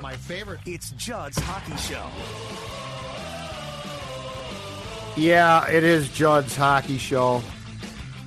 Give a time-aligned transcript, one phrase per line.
[0.00, 0.60] My favorite.
[0.66, 2.06] It's Judd's Hockey Show.
[5.16, 7.40] Yeah, it is Judd's hockey show.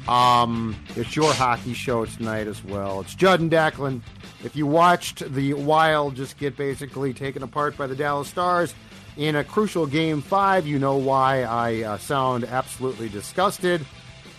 [0.07, 3.01] Um, it's your hockey show tonight as well.
[3.01, 4.01] It's Judd and Declan.
[4.45, 8.73] If you watched the Wild just get basically taken apart by the Dallas Stars
[9.17, 13.85] in a crucial game five, you know why I uh, sound absolutely disgusted.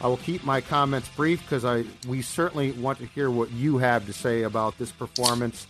[0.00, 3.76] I will keep my comments brief because I we certainly want to hear what you
[3.76, 5.66] have to say about this performance.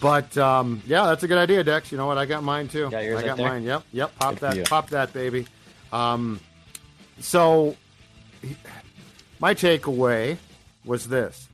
[0.00, 1.90] But um, yeah, that's a good idea, Dex.
[1.90, 2.18] You know what?
[2.18, 2.90] I got mine too.
[2.90, 3.48] Got I got there?
[3.48, 3.64] mine.
[3.64, 4.18] Yep, yep.
[4.18, 5.46] Pop Good that, pop that, baby.
[5.92, 6.40] Um,
[7.20, 7.76] so
[9.40, 10.36] my takeaway
[10.84, 11.48] was this: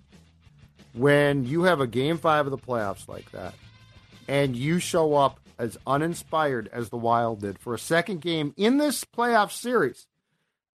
[0.92, 3.54] when you have a game five of the playoffs like that,
[4.28, 8.76] and you show up as uninspired as the Wild did for a second game in
[8.76, 10.06] this playoff series,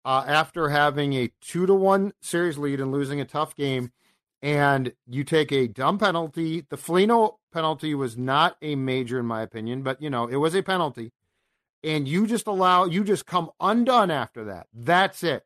[0.04, 3.92] uh, after having a two to one series lead and losing a tough game,
[4.40, 6.64] and you take a dumb penalty.
[6.68, 10.54] The Foligno penalty was not a major, in my opinion, but you know it was
[10.54, 11.12] a penalty,
[11.82, 14.66] and you just allow you just come undone after that.
[14.72, 15.44] That's it.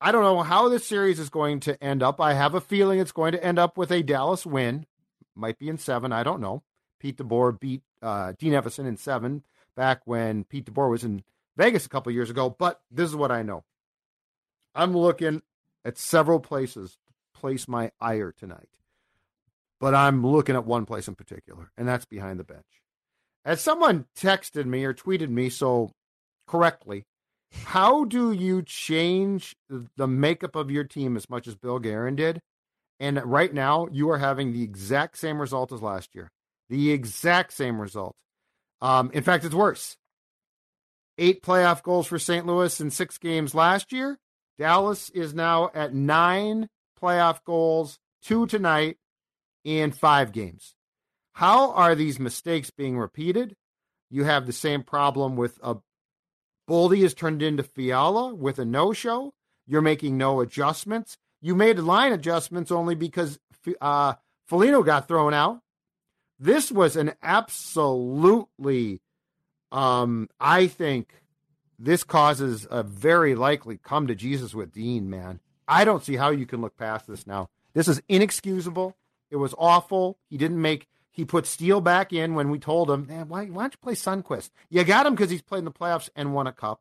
[0.00, 2.20] I don't know how this series is going to end up.
[2.20, 4.86] I have a feeling it's going to end up with a Dallas win.
[5.34, 6.12] Might be in seven.
[6.12, 6.62] I don't know.
[7.00, 9.42] Pete DeBoer beat uh, Dean Evason in seven
[9.74, 11.22] back when Pete DeBoer was in
[11.56, 12.50] Vegas a couple years ago.
[12.50, 13.64] But this is what I know.
[14.74, 15.42] I'm looking
[15.84, 18.68] at several places to place my ire tonight.
[19.80, 22.64] But I'm looking at one place in particular, and that's behind the bench.
[23.44, 25.92] As someone texted me or tweeted me so
[26.46, 27.04] correctly,
[27.64, 32.40] how do you change the makeup of your team as much as Bill Guerin did?
[32.98, 36.30] And right now, you are having the exact same result as last year.
[36.70, 38.14] The exact same result.
[38.80, 39.96] Um, in fact, it's worse.
[41.18, 42.46] Eight playoff goals for St.
[42.46, 44.18] Louis in six games last year.
[44.58, 46.68] Dallas is now at nine
[47.00, 48.96] playoff goals, two tonight
[49.66, 50.76] in five games.
[51.32, 53.56] How are these mistakes being repeated?
[54.08, 55.76] You have the same problem with a
[56.68, 59.34] Boldy is turned into Fiala with a no show.
[59.66, 61.18] You're making no adjustments.
[61.40, 63.38] You made line adjustments only because
[63.80, 64.14] uh,
[64.46, 65.60] Foligno got thrown out.
[66.38, 69.00] This was an absolutely,
[69.72, 71.22] um, I think,
[71.78, 75.40] this causes a very likely come to Jesus with Dean, man.
[75.68, 77.48] I don't see how you can look past this now.
[77.74, 78.96] This is inexcusable.
[79.36, 80.18] It was awful.
[80.30, 80.88] He didn't make.
[81.10, 83.92] He put Steele back in when we told him, man, why, why don't you play
[83.92, 84.50] Sundqvist?
[84.70, 86.80] You got him because he's played in the playoffs and won a cup.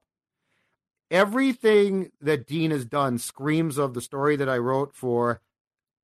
[1.11, 5.41] Everything that Dean has done screams of the story that I wrote for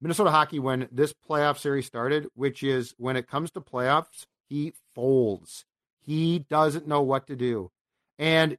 [0.01, 4.73] Minnesota hockey when this playoff series started, which is when it comes to playoffs, he
[4.93, 5.63] folds.
[6.01, 7.71] He doesn't know what to do.
[8.19, 8.57] And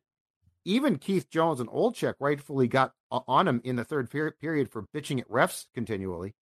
[0.64, 4.86] even Keith Jones and Olczyk rightfully got uh, on him in the third period for
[4.94, 6.34] bitching at refs continually.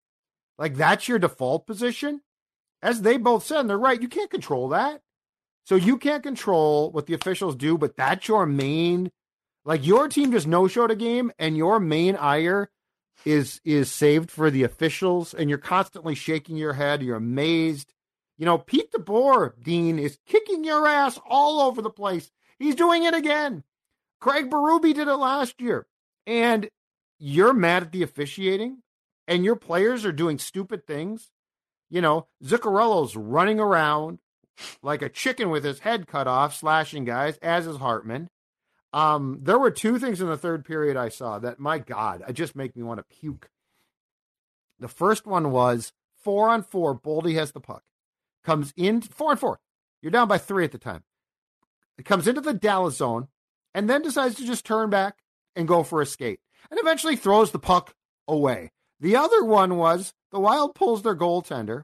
[0.60, 2.20] Like that's your default position.
[2.82, 5.02] As they both said, and they're right, you can't control that.
[5.64, 9.10] So you can't control what the officials do, but that's your main
[9.64, 12.70] like your team just no showed a game and your main ire
[13.24, 17.92] is is saved for the officials and you're constantly shaking your head, you're amazed.
[18.38, 22.30] You know, Pete DeBoer, Dean, is kicking your ass all over the place.
[22.58, 23.64] He's doing it again.
[24.18, 25.86] Craig Berube did it last year.
[26.26, 26.70] And
[27.18, 28.78] you're mad at the officiating
[29.30, 31.30] and your players are doing stupid things.
[31.88, 34.18] You know, Zuccarello's running around
[34.82, 38.28] like a chicken with his head cut off, slashing guys, as is Hartman.
[38.92, 42.32] Um, there were two things in the third period I saw that, my God, I
[42.32, 43.48] just make me want to puke.
[44.80, 45.92] The first one was
[46.22, 46.98] four on four.
[46.98, 47.84] Boldy has the puck,
[48.44, 49.60] comes in four on four.
[50.02, 51.04] You're down by three at the time.
[51.98, 53.28] It comes into the Dallas zone,
[53.74, 55.18] and then decides to just turn back
[55.54, 57.94] and go for a skate, and eventually throws the puck
[58.26, 58.72] away.
[59.00, 61.82] The other one was the Wild pulls their goaltender,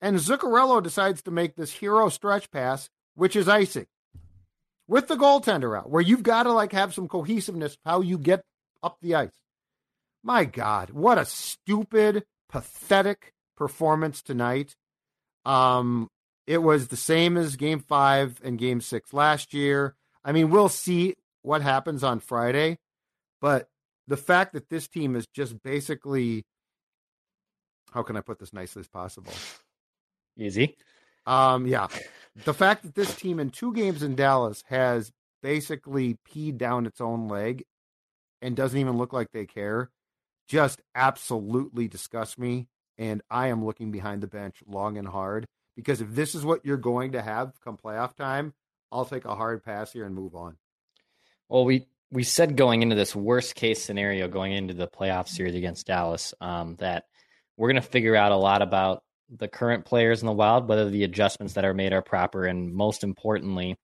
[0.00, 3.86] and Zuccarello decides to make this hero stretch pass, which is icing
[4.86, 8.42] with the goaltender out, where you've got to like have some cohesiveness how you get
[8.82, 9.30] up the ice.
[10.22, 14.76] My God, what a stupid, pathetic performance tonight.
[15.44, 16.08] Um,
[16.46, 19.94] it was the same as game five and game six last year.
[20.24, 22.78] I mean, we'll see what happens on Friday,
[23.40, 23.68] but
[24.12, 26.44] the fact that this team is just basically
[27.94, 29.32] how can I put this nicely as possible?
[30.36, 30.76] Easy.
[31.24, 31.88] Um, yeah.
[32.44, 35.10] The fact that this team in two games in Dallas has
[35.42, 37.64] basically peed down its own leg
[38.42, 39.90] and doesn't even look like they care
[40.46, 42.68] just absolutely disgusts me.
[42.98, 46.66] And I am looking behind the bench long and hard because if this is what
[46.66, 48.52] you're going to have come playoff time,
[48.90, 50.58] I'll take a hard pass here and move on.
[51.48, 55.54] Well, we we said going into this worst case scenario, going into the playoff series
[55.54, 57.04] against Dallas, um, that
[57.56, 60.90] we're going to figure out a lot about the current players in the Wild, whether
[60.90, 63.76] the adjustments that are made are proper, and most importantly,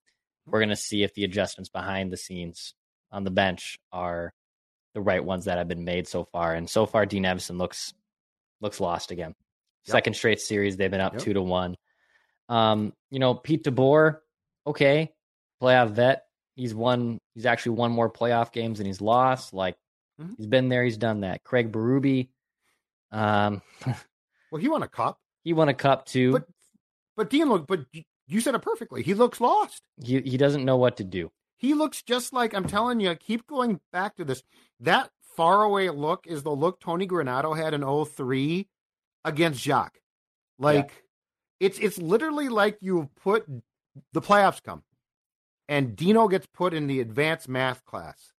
[0.46, 2.74] we're going to see if the adjustments behind the scenes
[3.10, 4.34] on the bench are
[4.92, 6.54] the right ones that have been made so far.
[6.54, 7.94] And so far, Dean Evason looks
[8.60, 9.34] looks lost again.
[9.86, 9.92] Yep.
[9.92, 11.22] Second straight series, they've been up yep.
[11.22, 11.76] two to one.
[12.50, 14.18] Um, you know, Pete DeBoer,
[14.66, 15.12] okay,
[15.62, 16.22] playoff vet.
[16.58, 17.20] He's won.
[17.36, 19.54] He's actually won more playoff games than he's lost.
[19.54, 19.76] Like
[20.20, 20.32] mm-hmm.
[20.36, 20.82] he's been there.
[20.82, 21.44] He's done that.
[21.44, 22.28] Craig Berube.
[23.12, 23.62] Um,
[24.50, 25.20] well, he won a cup.
[25.44, 26.32] He won a cup too.
[26.32, 26.48] But
[27.16, 27.68] but Dean look.
[27.68, 27.84] But
[28.26, 29.04] you said it perfectly.
[29.04, 29.82] He looks lost.
[30.04, 31.30] He he doesn't know what to do.
[31.58, 33.10] He looks just like I'm telling you.
[33.10, 34.42] I Keep going back to this.
[34.80, 38.66] That faraway look is the look Tony Granato had in 03
[39.24, 40.00] against Jacques.
[40.58, 40.90] Like
[41.60, 41.68] yeah.
[41.68, 43.46] it's it's literally like you put
[44.12, 44.82] the playoffs come
[45.68, 48.32] and Dino gets put in the advanced math class.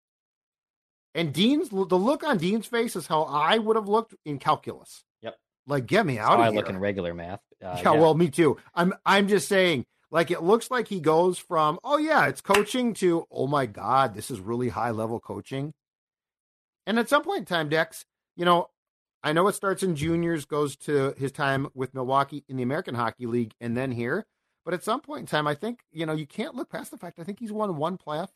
[1.16, 5.04] And Dean's the look on Dean's face is how I would have looked in calculus.
[5.22, 5.38] Yep.
[5.68, 6.56] Like get me out of I here.
[6.56, 7.42] look in regular math.
[7.64, 8.58] Uh, yeah, yeah, well, me too.
[8.74, 12.94] I'm I'm just saying like it looks like he goes from oh yeah, it's coaching
[12.96, 15.74] to oh my god, this is really high level coaching.
[16.86, 18.06] And at some point in time, Dex,
[18.36, 18.70] you know,
[19.24, 22.96] I know it starts in juniors, goes to his time with Milwaukee in the American
[22.96, 24.26] Hockey League, and then here.
[24.70, 26.98] But at some point in time, I think, you know, you can't look past the
[26.98, 28.30] fact I think he's won one playoff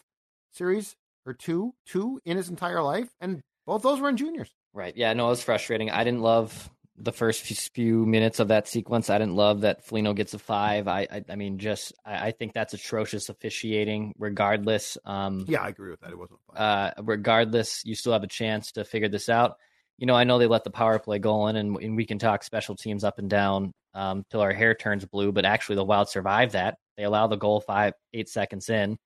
[0.50, 0.96] series
[1.28, 3.08] or two, two in his entire life.
[3.22, 4.50] And both those were in juniors.
[4.74, 4.98] Right.
[4.98, 5.92] Yeah, no, it was frustrating.
[5.92, 7.44] I didn't love the first
[7.76, 9.12] few minutes of that sequence.
[9.12, 10.88] I didn't love that Foligno gets a five.
[10.88, 14.16] I, I, I mean, just I, I, think that's atrocious officiating.
[14.18, 16.10] Regardless, um, yeah, I agree with that.
[16.10, 16.40] It wasn't.
[16.56, 19.58] Uh, regardless, you still have a chance to figure this out.
[20.00, 22.18] You know, I know they let the power play go in, and, and we can
[22.18, 25.31] talk special teams up and down um, till our hair turns blue.
[25.31, 26.78] But actually, the Wild survived that.
[26.98, 28.98] They allow the goal five, eight seconds in.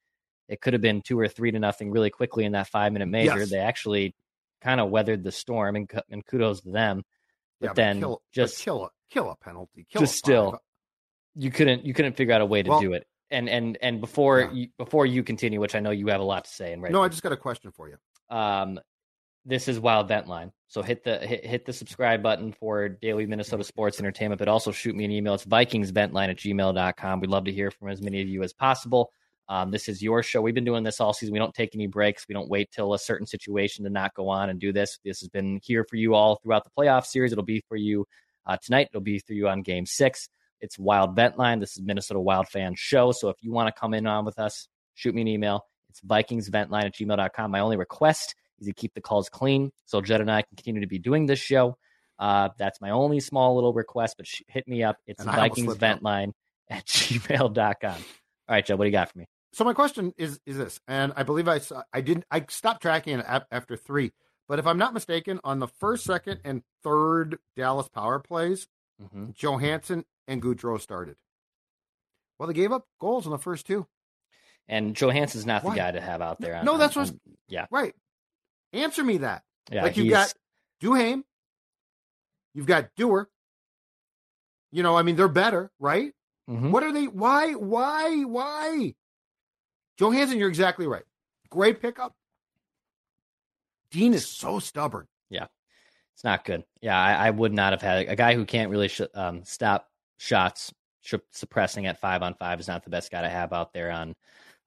[0.50, 3.08] It could have been two or three to nothing really quickly in that five minute
[3.08, 3.40] major.
[3.40, 3.50] Yes.
[3.50, 4.16] They actually
[4.62, 7.04] kind of weathered the storm, and, and kudos to them.
[7.60, 9.86] But yeah, then kill, just kill a kill a penalty.
[9.92, 10.60] Kill just still,
[11.36, 13.08] you couldn't you couldn't figure out a way to well, do it.
[13.30, 14.52] And and and before yeah.
[14.52, 16.72] you before you continue, which I know you have a lot to say.
[16.72, 17.98] And right no, I just got a question for you.
[18.30, 18.80] Um,
[19.46, 20.52] this is Wild Vent Line.
[20.70, 24.72] So hit the hit, hit the subscribe button for daily Minnesota sports entertainment, but also
[24.72, 25.34] shoot me an email.
[25.34, 27.20] It's vikingsventline at gmail.com.
[27.22, 29.12] We'd love to hear from as many of you as possible.
[29.50, 30.42] Um, this is your show.
[30.42, 31.32] We've been doing this all season.
[31.32, 32.26] We don't take any breaks.
[32.28, 35.00] We don't wait till a certain situation to not go on and do this.
[35.06, 37.32] This has been here for you all throughout the playoff series.
[37.32, 38.06] It'll be for you
[38.46, 38.90] uh, tonight.
[38.92, 40.28] It'll be for you on game six.
[40.60, 41.60] It's Wild Vent Line.
[41.60, 43.14] This is Minnesota Wild Fan Show.
[43.14, 45.66] So if you want to come in on with us, shoot me an email.
[45.90, 47.52] It's vikingsventline at gmail.com.
[47.52, 50.82] My only request is to keep the calls clean so Judd and I can continue
[50.82, 51.78] to be doing this show.
[52.20, 54.98] Uh, that's my only small little request, but sh- hit me up.
[55.06, 56.34] It's Vikings Vent Line
[56.70, 57.92] at gmail.com.
[57.92, 58.02] All
[58.50, 59.28] right, Judd, what do you got for me?
[59.54, 62.82] So my question is is this, and I believe I saw, I didn't I stopped
[62.82, 64.12] tracking it after three,
[64.48, 68.68] but if I'm not mistaken, on the first, second, and third Dallas power plays,
[69.02, 69.32] mm-hmm.
[69.36, 71.16] Johansson and Gaudreau started.
[72.38, 73.88] Well, they gave up goals in the first two.
[74.70, 75.76] And Johansson's not the Why?
[75.76, 76.56] guy to have out there.
[76.58, 77.12] On, no, that's what.
[77.48, 77.96] yeah, right.
[78.74, 79.44] Answer me that.
[79.72, 80.34] Yeah, like you've got
[80.82, 81.24] Duhaime,
[82.54, 83.30] you've got Dewar.
[84.72, 86.14] You know, I mean, they're better, right?
[86.50, 86.72] Mm-hmm.
[86.72, 87.06] What are they?
[87.06, 87.54] Why?
[87.54, 88.24] Why?
[88.24, 88.94] Why?
[89.98, 91.04] Johansson, you're exactly right.
[91.50, 92.14] Great pickup.
[93.92, 95.08] Dean is so stubborn.
[95.30, 95.48] Yeah,
[96.14, 96.64] it's not good.
[96.82, 99.90] Yeah, I, I would not have had a guy who can't really sh- um, stop
[100.18, 100.74] shots.
[101.02, 103.92] Sh- suppressing at five on five is not the best guy to have out there
[103.92, 104.14] on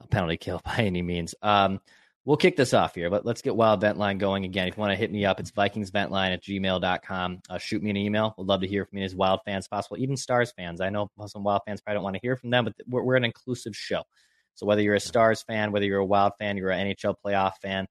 [0.01, 1.35] a penalty kill by any means.
[1.43, 1.81] Um,
[2.25, 4.69] we'll kick this off here, but let's get Wild Vent Line going again.
[4.69, 7.41] If you want to hit me up, it's VikingsVentLine at gmail.com.
[7.49, 8.35] Uh, shoot me an email.
[8.39, 10.81] Would love to hear from you as Wild fans possible, even Stars fans.
[10.81, 13.17] I know some Wild fans probably don't want to hear from them, but we're, we're
[13.17, 14.03] an inclusive show.
[14.55, 17.53] So whether you're a Stars fan, whether you're a Wild fan, you're an NHL playoff
[17.63, 17.87] fan,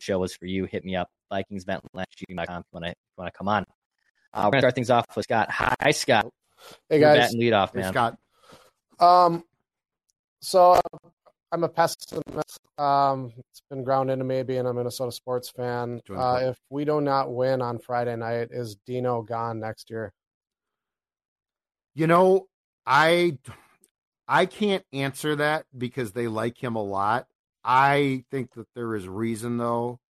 [0.00, 0.64] show is for you.
[0.66, 3.64] Hit me up, Vikings Vent if you want to want to come on.
[4.32, 5.48] Uh, we're gonna start things off with Scott.
[5.50, 6.28] Hi, Scott.
[6.88, 7.84] Hey guys, lead off, man.
[7.84, 8.18] Hey, Scott.
[8.98, 9.44] Um,
[10.40, 10.80] so
[11.54, 12.58] I'm a pessimist.
[12.78, 16.00] Um, it's been ground into me being a Minnesota sports fan.
[16.10, 20.12] Uh, if we do not win on Friday night, is Dino gone next year?
[21.94, 22.48] You know,
[22.84, 23.38] I
[24.26, 27.28] I can't answer that because they like him a lot.
[27.62, 30.00] I think that there is reason though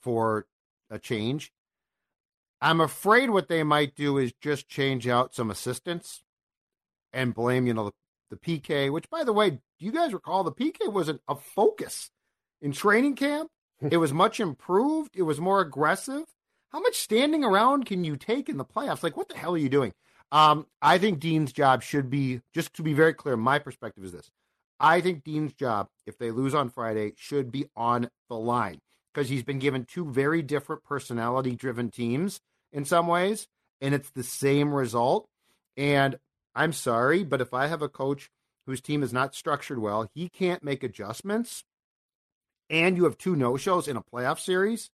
[0.00, 0.46] for
[0.90, 1.50] a change.
[2.60, 6.22] I'm afraid what they might do is just change out some assistants
[7.12, 7.90] and blame, you know,
[8.30, 12.10] the, PK, which by the way, do you guys recall the PK wasn't a focus
[12.60, 13.50] in training camp?
[13.90, 16.24] it was much improved, it was more aggressive.
[16.70, 19.02] How much standing around can you take in the playoffs?
[19.02, 19.92] Like what the hell are you doing?
[20.32, 23.36] Um, I think Dean's job should be just to be very clear.
[23.36, 24.30] My perspective is this:
[24.80, 28.80] I think Dean's job, if they lose on Friday, should be on the line
[29.14, 32.40] because he's been given two very different personality-driven teams
[32.72, 33.46] in some ways,
[33.80, 35.28] and it's the same result.
[35.76, 36.18] And
[36.56, 38.30] I'm sorry, but if I have a coach
[38.66, 41.62] whose team is not structured well, he can't make adjustments,
[42.68, 44.90] and you have two no-shows in a playoff series.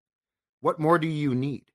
[0.60, 1.65] What more do you need?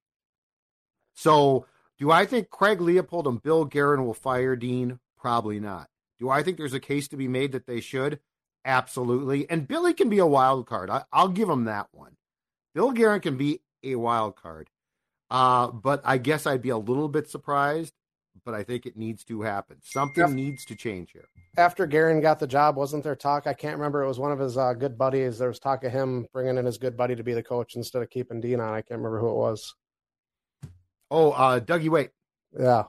[1.15, 1.67] So
[1.99, 4.99] do I think Craig Leopold and Bill Guerin will fire Dean?
[5.17, 5.89] Probably not.
[6.19, 8.21] Do I think there's a case to be made that they should?
[8.65, 9.49] Absolutely.
[9.49, 10.91] And Billy can be a wild card.
[10.91, 12.17] I, will give him that one.
[12.75, 14.69] Bill Guerin can be a wild card.
[15.31, 17.95] Uh, but I guess I'd be a little bit surprised,
[18.47, 19.77] but I think it needs to happen.
[19.83, 20.31] Something Yep.
[20.31, 21.29] needs to change here.
[21.59, 23.47] After Guerin got the job, wasn't there talk?
[23.47, 24.03] I can't remember.
[24.03, 25.37] It was one of his uh, good buddies.
[25.39, 28.01] There was talk of him bringing in his good buddy to be the coach instead
[28.03, 28.73] of keeping Dean on.
[28.73, 29.75] I can't remember who it was.
[31.11, 32.11] Oh, uh, Dougie Weight.
[32.59, 32.85] Yeah.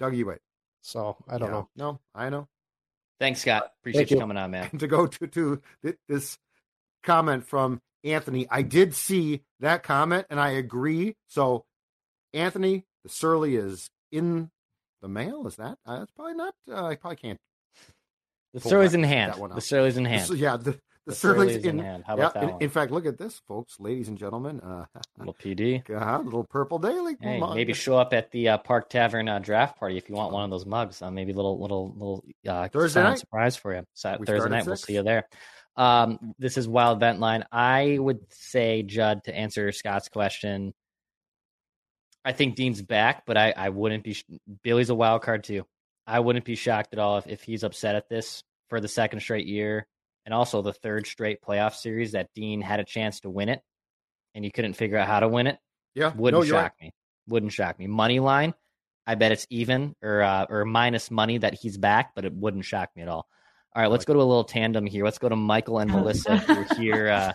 [0.00, 0.40] Dougie Weight.
[0.82, 1.54] So I don't Yeah.
[1.54, 1.68] know.
[1.76, 2.48] No, I know.
[3.18, 3.72] Thanks, Scott.
[3.80, 4.20] Appreciate Thank you you.
[4.22, 4.68] coming on, man.
[4.70, 5.60] And to go to, to
[6.08, 6.38] this
[7.02, 11.16] comment from Anthony, I did see that comment and I agree.
[11.28, 11.66] So,
[12.32, 14.50] Anthony, the Surly is in
[15.00, 15.46] the mail.
[15.46, 15.78] Is that?
[15.86, 16.54] Uh, that's probably not.
[16.70, 17.38] Uh, I probably can't.
[18.54, 19.34] The Surly's in hand.
[19.54, 19.60] The.
[19.60, 20.28] Surly's in hand.
[20.30, 22.04] yeah, the, the, The Surly's Surly's in, in hand.
[22.06, 22.62] How about yeah, that in, one?
[22.62, 24.60] in fact, look at this, folks, ladies and gentlemen.
[24.60, 24.86] Uh,
[25.18, 25.88] Little PD.
[25.88, 27.16] uh, little purple daily.
[27.20, 27.54] Hey, mug.
[27.54, 30.44] maybe show up at the uh, Park Tavern uh, draft party if you want one
[30.44, 31.00] of those mugs.
[31.00, 33.18] Uh, maybe a little little little uh, Thursday night?
[33.18, 33.84] surprise for you.
[33.94, 35.28] So, Thursday night, we'll see you there.
[35.76, 37.44] Um, this is Wild Vent Line.
[37.52, 40.74] I would say, Judd, to answer Scott's question,
[42.24, 44.16] I think Dean's back, but I, I wouldn't be.
[44.62, 45.64] Billy's a wild card too.
[46.06, 49.20] I wouldn't be shocked at all if, if he's upset at this for the second
[49.20, 49.86] straight year
[50.24, 53.62] and also the third straight playoff series that Dean had a chance to win it
[54.34, 55.58] and you couldn't figure out how to win it.
[55.94, 56.92] yeah, Wouldn't no, you're shock me.
[57.28, 57.86] Wouldn't shock me.
[57.86, 58.54] Money line,
[59.06, 62.64] I bet it's even or uh, or minus money that he's back, but it wouldn't
[62.64, 63.26] shock me at all.
[63.74, 65.04] All right, let's go to a little tandem here.
[65.04, 67.08] Let's go to Michael and Melissa who are here.
[67.08, 67.32] Uh,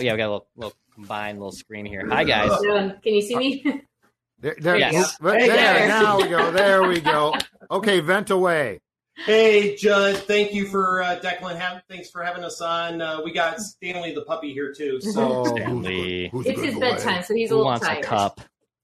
[0.00, 2.06] yeah, we got a little, little combined little screen here.
[2.08, 2.50] Hi guys.
[2.60, 3.82] Can you see me?
[4.40, 5.16] There, there, Yes.
[5.18, 5.88] there, Hey, there, there.
[5.88, 6.50] now we go.
[6.50, 7.34] There we go.
[7.70, 8.80] Okay, vent away.
[9.26, 10.16] Hey, Judd.
[10.16, 11.58] Thank you for uh, Declan.
[11.58, 13.02] Have, thanks for having us on.
[13.02, 15.00] Uh, we got Stanley the puppy here too.
[15.02, 16.28] So Oh, Stanley.
[16.32, 18.04] who's a it's his bedtime, so he's a Who little wants tired.
[18.04, 18.40] a cup?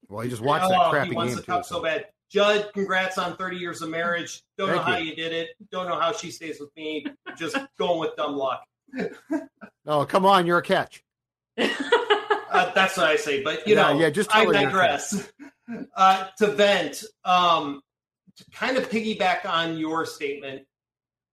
[0.07, 2.05] Well, he just watched that oh, crappy he wants game the cup too, so bad.
[2.29, 4.43] Judd, congrats on 30 years of marriage.
[4.57, 5.09] Don't Thank know how you.
[5.11, 5.49] you did it.
[5.71, 7.05] Don't know how she stays with me.
[7.37, 8.63] Just going with dumb luck.
[9.87, 11.03] Oh, come on, you're a catch.
[12.51, 13.43] Uh, that's what I say.
[13.43, 15.31] But you Yeah, know, yeah, just I digress.
[15.95, 17.81] Uh, to vent, um,
[18.37, 20.61] to kind of piggyback on your statement,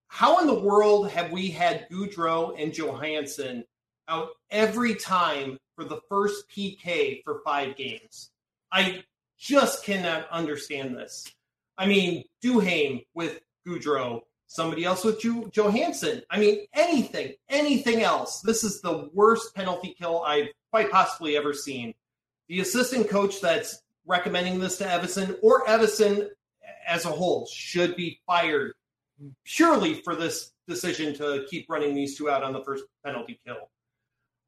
[0.08, 3.64] how in the world have we had Gaudreau and Johansson
[4.08, 8.30] out every time for the first PK for five games?
[8.72, 9.04] I
[9.38, 11.30] just cannot understand this.
[11.76, 13.38] I mean, Duhaime with
[13.68, 16.22] Gaudreau, somebody else with jo- Johansson.
[16.30, 18.40] I mean, anything, anything else.
[18.40, 21.94] This is the worst penalty kill I've quite possibly ever seen.
[22.48, 26.28] The assistant coach that's recommending this to Evason or Evason
[26.86, 28.74] as a whole should be fired
[29.44, 33.70] purely for this decision to keep running these two out on the first penalty kill.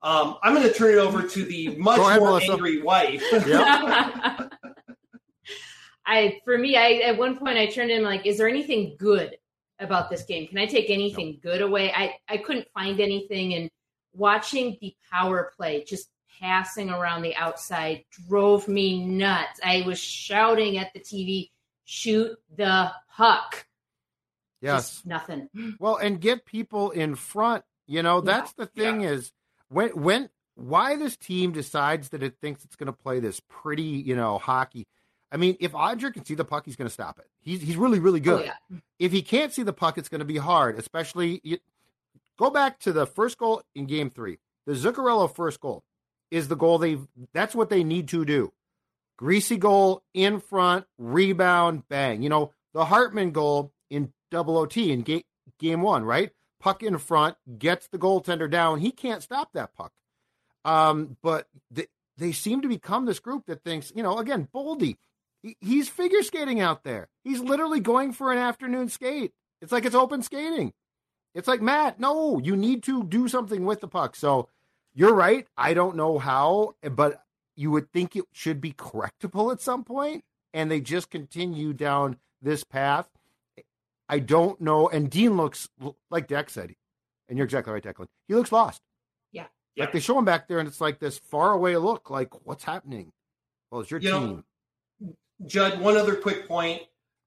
[0.03, 2.53] Um, I'm going to turn it over to the much ahead, more Melissa.
[2.53, 3.23] angry wife.
[3.33, 3.47] Yep.
[6.07, 9.39] I for me, I at one point I turned in like, is there anything good
[9.79, 10.47] about this game?
[10.49, 11.93] Can I take anything good away?
[11.93, 13.71] I I couldn't find anything, and
[14.13, 16.09] watching the power play just
[16.41, 19.61] passing around the outside drove me nuts.
[19.63, 21.51] I was shouting at the TV,
[21.85, 23.67] "Shoot the puck!"
[24.61, 24.91] Yes.
[24.91, 25.49] Just nothing.
[25.79, 27.65] Well, and get people in front.
[27.87, 29.31] You know, that's the thing is
[29.69, 33.83] when when why this team decides that it thinks it's going to play this pretty,
[33.83, 34.87] you know, hockey.
[35.35, 37.27] I mean, if Odger can see the puck, he's going to stop it.
[37.43, 38.41] He's he's really really good.
[38.41, 38.79] Oh, yeah.
[38.99, 40.79] If he can't see the puck, it's going to be hard.
[40.79, 41.59] Especially you,
[42.39, 44.39] go back to the first goal in Game Three.
[44.67, 45.85] The Zuccarello first goal
[46.31, 46.99] is the goal they.
[47.33, 48.53] That's what they need to do.
[49.17, 52.23] Greasy goal in front, rebound, bang.
[52.23, 55.27] You know the Hartman goal in double OT in ga-
[55.59, 56.31] game one, right?
[56.65, 58.81] puck in front, gets the goaltender down.
[58.81, 59.93] He can't stop that puck.
[60.65, 64.97] Um, but they, they seem to become this group that thinks, you know, again, Boldy,
[65.61, 67.09] he's figure skating out there.
[67.23, 69.33] He's literally going for an afternoon skate.
[69.61, 70.73] It's like it's open skating.
[71.35, 74.15] It's like, Matt, no, you need to do something with the puck.
[74.15, 74.49] So
[74.95, 75.47] you're right.
[75.57, 77.23] I don't know how, but
[77.57, 82.19] you would think it should be correctable at some point, and they just continue down
[82.41, 83.09] this path.
[84.09, 84.89] I don't know.
[84.89, 85.69] And Dean looks
[86.11, 86.75] like Deck said,
[87.29, 88.07] and you're exactly right, Declan.
[88.29, 88.83] He looks lost.
[89.33, 89.47] Yeah.
[89.77, 92.11] Like they show him back there, and it's like this far away look.
[92.11, 93.11] Like, what's happening?
[93.71, 94.45] Well, it's your You know, team.
[95.47, 96.83] Judd, one other quick point.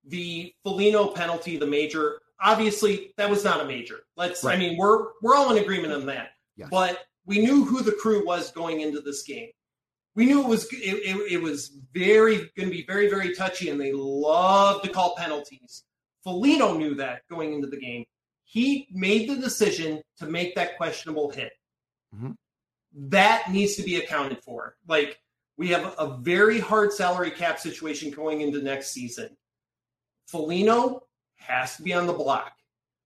[0.05, 3.99] The Foligno penalty, the major, obviously that was not a major.
[4.15, 6.29] Let's I mean, we're we're all in agreement on that.
[6.55, 6.69] Yes.
[6.71, 9.49] But we knew who the crew was going into this game.
[10.15, 13.69] We knew it was it, it, it was very going to be very very touchy,
[13.69, 15.83] and they love to call penalties.
[16.23, 18.05] Foligno knew that going into the game.
[18.45, 21.51] He made the decision to make that questionable hit.
[22.15, 22.35] Mhm.
[22.93, 24.77] That needs to be accounted for.
[24.87, 25.19] Like
[25.57, 29.35] we have a very hard salary cap situation going into next season.
[30.27, 31.03] Foligno
[31.37, 32.53] has to be on the block.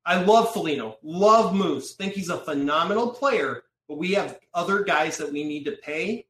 [0.05, 5.17] I love Foligno, love Moose, think he's a phenomenal player, but we have other guys
[5.17, 6.25] that we need to pay.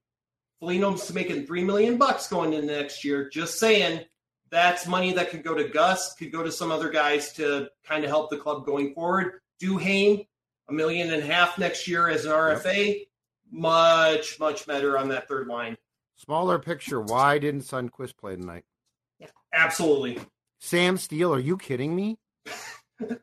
[0.59, 3.29] Foligno's making three million bucks going into next year.
[3.29, 4.01] Just saying,
[4.51, 8.03] that's money that could go to Gus, could go to some other guys to kind
[8.03, 9.39] of help the club going forward.
[9.63, 10.27] Duhaime,
[10.69, 13.07] a million and a half next year as an RFA,
[13.51, 15.77] much much better on that third line.
[16.23, 17.01] Smaller picture.
[17.01, 18.63] Why didn't Sundqvist play tonight?
[19.53, 20.19] Absolutely.
[20.59, 22.17] Sam Steele, are you kidding me?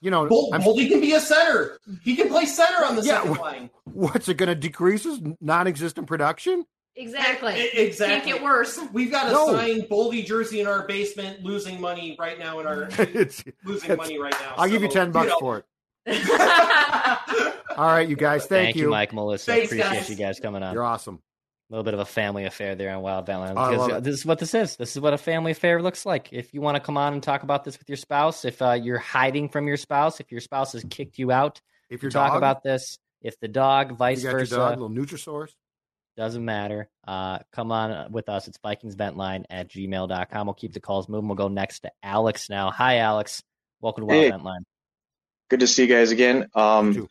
[0.00, 1.78] You know, Bol- I'm- Boldy can be a center.
[2.02, 3.70] He can play center on the Yeah, second line.
[3.84, 6.66] what's it going to decrease his non-existent production?
[6.94, 7.54] Exactly.
[7.58, 8.30] E- exactly.
[8.32, 8.78] Can't get worse.
[8.92, 9.46] We've got a No.
[9.54, 13.96] signed Boldy jersey in our basement, losing money right now in our it's, losing it's-
[13.96, 14.52] money right now.
[14.58, 15.38] I'll give you ten bucks know.
[15.40, 15.64] for
[16.06, 16.30] it.
[17.78, 18.44] All right, you guys.
[18.44, 19.52] Thank, you, Mike Melissa.
[19.52, 20.10] Thanks, Appreciate guys.
[20.10, 20.74] you guys coming on.
[20.74, 21.22] You're awesome.
[21.74, 23.58] A little bit of a family affair there on Wild Vent Line.
[23.58, 24.76] I Because this is what this is.
[24.76, 26.32] This is what a family affair looks like.
[26.32, 28.74] If you want to come on and talk about this with your spouse, if uh,
[28.74, 31.60] you're hiding from your spouse, if your spouse has kicked you out,
[31.90, 32.96] If to your talk about this.
[33.22, 35.50] If the dog, vice you got versa, your dog, little Nutrisource.
[36.16, 36.88] doesn't matter.
[37.08, 38.46] Uh, come on with us.
[38.46, 40.46] It's VikingsVentline at gmail.com.
[40.46, 41.26] We'll keep the calls moving.
[41.26, 42.70] We'll go next to Alex now.
[42.70, 43.42] Hi, Alex.
[43.80, 44.30] Welcome to Wild Hey.
[44.30, 44.62] Ventline.
[45.48, 46.46] Good to see you guys again.
[46.54, 47.08] Um, You.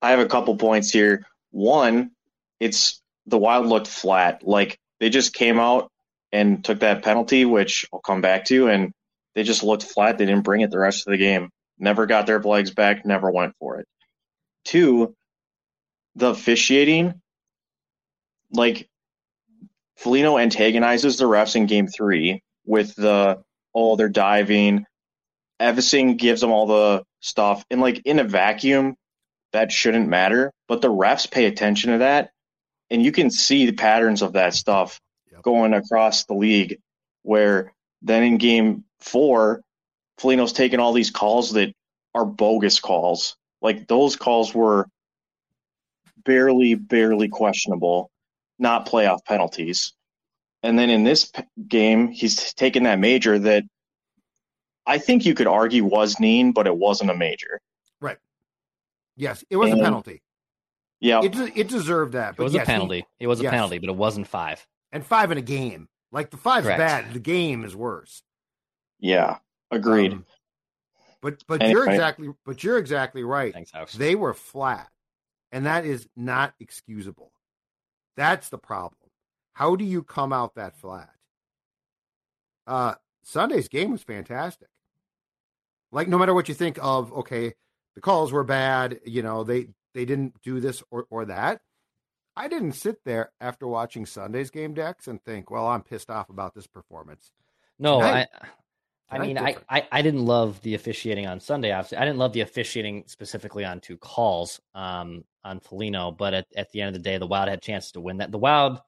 [0.00, 1.26] I have a couple points here.
[1.50, 2.12] One,
[2.58, 4.46] it's the Wild looked flat.
[4.46, 5.90] Like they just came out
[6.32, 8.92] and took that penalty, which I'll come back to, and
[9.34, 10.18] they just looked flat.
[10.18, 11.50] They didn't bring it the rest of the game.
[11.78, 13.04] Never got their legs back.
[13.04, 13.86] Never went for it.
[14.64, 15.14] Two,
[16.14, 17.20] the officiating.
[18.52, 18.88] Like
[19.96, 23.42] Foligno antagonizes the refs in Game Three with the
[23.74, 24.84] oh they're diving.
[25.60, 28.94] Evason gives them all the stuff, and like in a vacuum,
[29.52, 30.52] that shouldn't matter.
[30.68, 32.30] But the refs pay attention to that,
[32.90, 35.00] and you can see the patterns of that stuff
[35.32, 35.42] Yep.
[35.42, 36.78] going across the league.
[37.22, 37.72] Where
[38.02, 39.60] then in game four,
[40.18, 41.74] Foligno's taking all these calls that
[42.14, 43.36] are bogus calls.
[43.60, 44.86] Like those calls were
[46.24, 48.10] barely, barely questionable,
[48.58, 49.92] not playoff penalties.
[50.62, 53.64] And then in this p- game, he's taken that major that
[54.86, 57.60] I think you could argue was kneeing, but it wasn't a major.
[58.00, 58.18] Right.
[59.16, 60.22] Yes, it was And- a penalty.
[61.00, 62.36] Yeah, It it deserved that.
[62.38, 63.06] It was yes, a he- penalty.
[63.20, 63.50] it was a yes.
[63.50, 64.66] penalty, but it wasn't five.
[64.92, 65.88] and five in a game.
[66.12, 66.78] Like the five's Correct.
[66.78, 67.12] bad.
[67.12, 68.22] The game is worse.
[68.98, 69.38] yeah,
[69.70, 70.12] agreed.
[70.12, 70.24] Um,
[71.20, 73.52] but but you're exactly but you're exactly right.
[73.52, 73.94] Thanks, Alex.
[73.94, 74.88] They were flat,
[75.52, 77.32] and that is not excusable.
[78.16, 79.10] That's the problem.
[79.52, 81.10] How do you come out that flat?
[82.66, 84.68] Uh, Sunday's game was fantastic.
[85.92, 87.54] Like no matter what you think of, okay,
[87.94, 89.00] the calls were bad.
[89.04, 91.60] You know they they didn't do this or or that.
[92.36, 96.28] I didn't sit there after watching Sunday's game Dex and think, well, I'm pissed off
[96.28, 97.32] about this performance.
[97.78, 98.28] No, Tonight-
[99.10, 99.56] I, I mean, I.
[99.70, 101.70] I, I didn't love the officiating on Sunday.
[101.72, 106.10] Obviously, I didn't love the officiating specifically on two calls um, on Foligno.
[106.10, 108.32] But at, at the end of the day, the Wild had chances to win that.
[108.32, 108.80] The Wild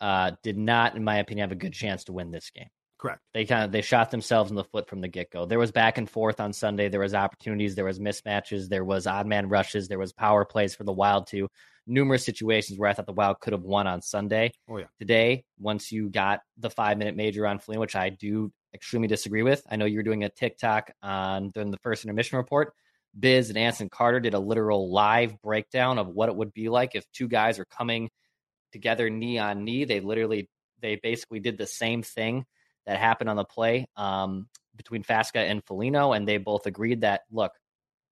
[0.00, 2.68] uh, did not, in my opinion, have a good chance to win this game.
[3.06, 3.20] Correct.
[3.34, 5.46] They kind of they shot themselves in the foot from the get go.
[5.46, 6.88] There was back and forth on Sunday.
[6.88, 7.76] There was opportunities.
[7.76, 8.68] There was mismatches.
[8.68, 9.86] There was odd man rushes.
[9.86, 11.48] There was power plays for the Wild too.
[11.86, 14.52] Numerous situations where I thought the Wild could have won on Sunday.
[14.68, 14.86] Oh yeah.
[14.98, 19.44] Today, once you got the five minute major on Flynn, which I do extremely disagree
[19.44, 19.62] with.
[19.70, 22.72] I know you were doing a TikTok on during the first intermission report.
[23.18, 26.96] Biz and Anson Carter did a literal live breakdown of what it would be like
[26.96, 28.10] if two guys are coming
[28.72, 29.84] together knee on knee.
[29.84, 30.50] They literally
[30.82, 32.44] they basically did the same thing
[32.86, 37.22] that happened on the play um, between Faksa and Foligno, and they both agreed that
[37.30, 37.52] look,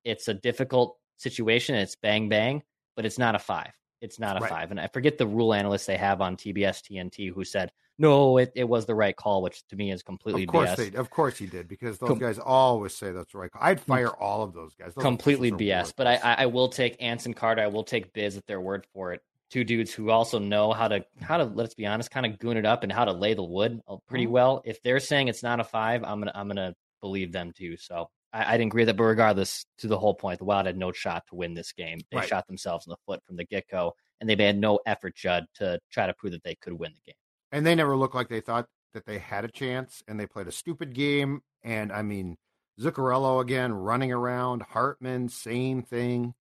[0.04, 1.74] it's a difficult situation.
[1.74, 2.62] It's bang bang,
[2.96, 3.72] but it's not a five.
[4.00, 4.50] It's not a Right.
[4.50, 4.70] five.
[4.70, 8.50] And I forget the rule analyst they have on TBS TNT who said no, it,
[8.56, 10.76] it was the right call, which to me is completely Of course, BS.
[10.76, 13.50] they, of course he did because those Com- guys always say that's the right.
[13.52, 13.62] call.
[13.62, 14.94] I'd fire all of those guys.
[14.94, 15.92] Those completely BS.
[15.96, 17.62] But I I will take Anson Carter.
[17.62, 19.22] I will take Biz at their word for it.
[19.50, 22.56] Two dudes who also know how to how to let's be honest, kind of goon
[22.56, 24.30] it up and how to lay the wood uh, pretty Mhm.
[24.30, 24.62] well.
[24.64, 27.76] If they're saying it's not a five, I'm gonna I'm gonna believe them too.
[27.76, 28.96] So I, I didn't agree with that.
[28.96, 32.00] But regardless, to the whole point, the Wild had no shot to win this game.
[32.10, 32.28] They Right.
[32.28, 35.46] shot themselves in the foot from the get go, and they had no effort, Judd,
[35.56, 37.14] to try to prove that they could win the game.
[37.52, 40.48] and they never looked like they thought that they had a chance, and they played
[40.48, 41.40] a stupid game.
[41.62, 42.36] And I mean,
[42.80, 46.34] Zuccarello again running around, Hartman same thing.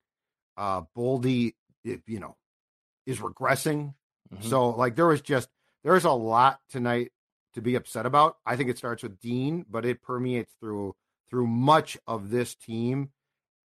[0.58, 2.36] Uh, Boldy, it, you know,
[3.06, 3.94] is regressing.
[4.34, 4.44] Mhm.
[4.44, 5.50] So like there was just
[5.84, 7.12] there's a lot tonight
[7.54, 8.38] to be upset about.
[8.46, 10.96] I think it starts with Dean, but it permeates through
[11.30, 13.12] through much of this team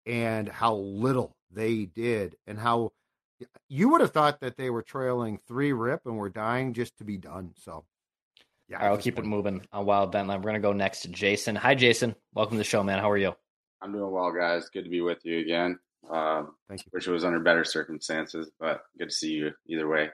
[0.06, 2.92] and how little they did and how
[3.68, 7.04] you would have thought that they were trailing three rip and were dying just to
[7.04, 7.54] be done.
[7.56, 7.84] So
[8.68, 10.40] yeah, All right, I'll keep it moving on Wild Vent Line.
[10.40, 11.56] We're gonna go next to Jason.
[11.56, 12.14] Hi, Jason.
[12.34, 12.98] Welcome to the show, man.
[13.00, 13.34] How are you?
[13.80, 14.68] I'm doing well, guys.
[14.70, 15.78] Good to be with you again.
[16.10, 16.90] Um, Thank you.
[16.92, 20.10] Wish it was under better circumstances, but good to see you either way.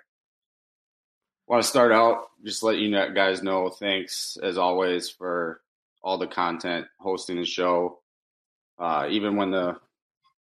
[1.46, 3.68] Want to start out just let you guys know.
[3.70, 5.60] Thanks as always for
[6.02, 7.98] all the content, hosting the show,
[8.78, 9.76] uh, even when the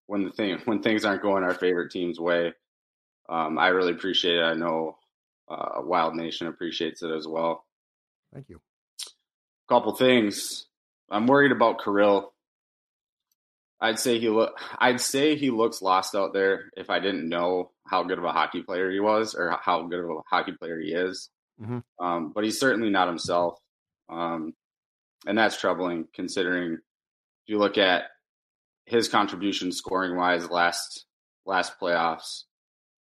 [0.06, 2.54] when the thing when things aren't going our favorite team's way.
[3.30, 4.44] Um, I really appreciate it.
[4.44, 4.98] I know
[5.50, 7.66] uh, Wild Nation appreciates it as well.
[8.34, 8.62] Thank you.
[9.68, 10.66] couple things.
[11.10, 12.34] I'm worried about Kirill.
[13.80, 14.60] I'd say he look.
[14.80, 16.72] I'd say he looks lost out there.
[16.76, 20.00] If I didn't know how good of a hockey player he was, or how good
[20.00, 21.30] of a hockey player he is,
[21.62, 21.84] Mhm.
[22.00, 23.60] um, but he's certainly not himself,
[24.10, 24.54] um,
[25.26, 26.80] and that's troubling considering if
[27.46, 28.06] you look at
[28.86, 31.06] his contribution scoring wise last
[31.46, 32.44] last playoffs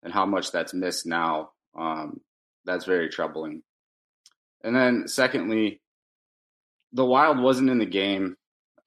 [0.03, 1.51] and how much that's missed now.
[1.75, 2.21] Um,
[2.65, 3.63] that's very troubling.
[4.63, 5.81] And then secondly,
[6.93, 8.37] the Wild wasn't in the game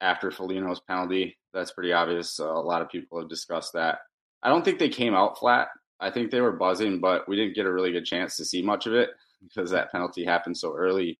[0.01, 1.37] after Foligno's penalty.
[1.55, 2.39] That's pretty obvious.
[2.39, 3.99] Uh, a lot of people have discussed that.
[4.43, 5.69] I don't think they came out flat.
[5.99, 8.61] I think they were buzzing, but we didn't get a really good chance to see
[8.61, 9.09] much of it
[9.41, 11.17] because that penalty happened so early.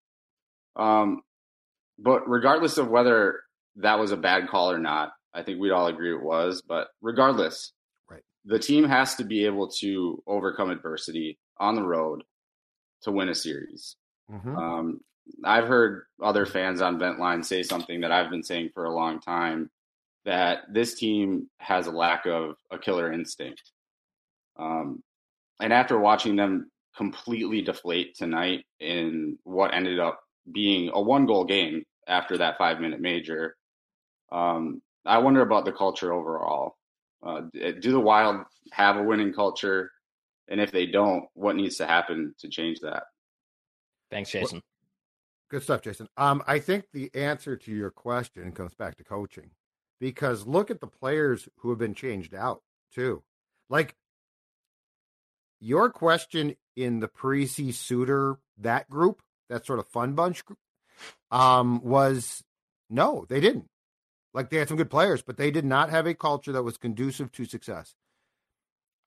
[0.75, 1.21] Um,
[1.97, 3.39] but regardless of whether
[3.77, 6.61] that was a bad call or not, I think we'd all agree it was.
[6.61, 7.71] But regardless,
[8.09, 8.23] Right.
[8.43, 12.23] the team has to be able to overcome adversity on the road
[13.03, 13.95] to win a series.
[14.29, 14.57] Mhm.
[14.57, 15.01] Um,
[15.43, 19.19] I've heard other fans on Ventline say something that I've been saying for a long
[19.21, 19.71] time
[20.25, 23.61] that this team has a lack of a killer instinct.
[24.57, 25.03] Um,
[25.59, 30.19] and after watching them completely deflate tonight in what ended up
[30.51, 33.55] being a one goal game after that five minute major,
[34.31, 36.75] um, I wonder about the culture overall.
[37.23, 39.91] Uh, do the Wild have a winning culture?
[40.47, 43.03] And if they don't, what needs to happen to change that?
[44.11, 44.61] Thanks, Jason.
[45.49, 46.07] Good stuff, Jason.
[46.17, 49.51] Um, I think the answer to your question comes back to coaching
[50.05, 52.61] because look at the players who have been changed out
[52.93, 53.23] too.
[53.71, 53.95] Like
[55.59, 60.59] your question in the Parise Suter that group, that sort of fun bunch group,
[61.31, 62.43] um, was
[62.87, 63.67] no, they didn't.
[64.31, 66.77] Like they had some good players, but they did not have a culture that was
[66.77, 67.95] conducive to success.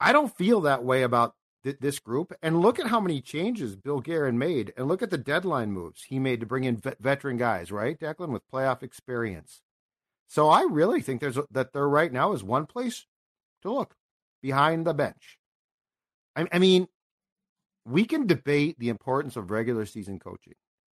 [0.01, 2.35] I don't feel that way about th- this group.
[2.43, 6.03] And look at how many changes Bill Guerin made, and look at the deadline moves
[6.09, 9.63] he made to bring in vet- veteran guys, right, Declan, with playoff experience.
[10.29, 13.07] So I really think there's a, that there right now is one place
[13.63, 13.95] to look
[14.43, 15.39] behind the bench.
[16.37, 16.87] I, I mean,
[17.85, 20.55] we can debate the importance of regular season coaching.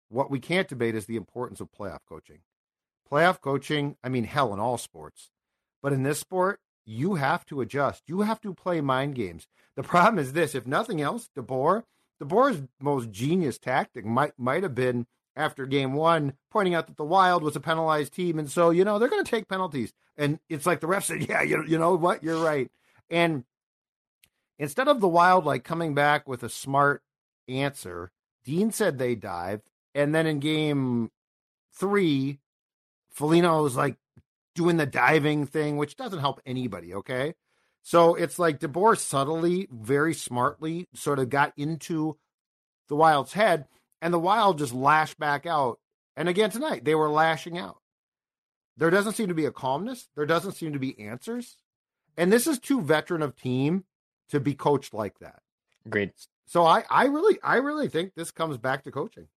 [0.09, 2.39] What we can't debate is the importance of playoff coaching.
[3.11, 5.31] Playoff coaching, I mean, hell in all sports,
[5.81, 8.03] but in this sport, you have to adjust.
[8.07, 9.47] You have to play mind games.
[9.75, 11.83] The problem is this: if nothing else, DeBoer,
[12.21, 17.03] DeBoer's most genius tactic might might have been after game one, pointing out that the
[17.03, 19.93] Wild was a penalized team, and so you know they're going to take penalties.
[20.17, 22.23] And it's like the ref said, "Yeah, you you know what?
[22.23, 22.71] You're right."
[23.09, 23.43] And
[24.59, 27.01] instead of the Wild like coming back with a smart
[27.47, 28.11] answer,
[28.43, 29.63] Dean said they dived,
[29.95, 31.11] and then in game
[31.73, 32.39] three,
[33.11, 33.97] Foligno was like
[34.55, 36.93] doing the diving thing, which doesn't help anybody.
[36.93, 37.33] Okay.
[37.81, 42.17] So it's like DeBoer subtly, very smartly sort of got into
[42.87, 43.67] the Wild's head,
[44.03, 45.79] and the Wild just lashed back out.
[46.17, 47.77] And again, tonight, they were lashing out.
[48.75, 51.55] There doesn't seem to be a calmness, there doesn't seem to be answers.
[52.17, 53.85] And this is too veteran of team
[54.29, 55.39] to be coached like that.
[55.85, 56.11] Agreed.
[56.45, 59.27] So I, I really, I really think this comes back to coaching.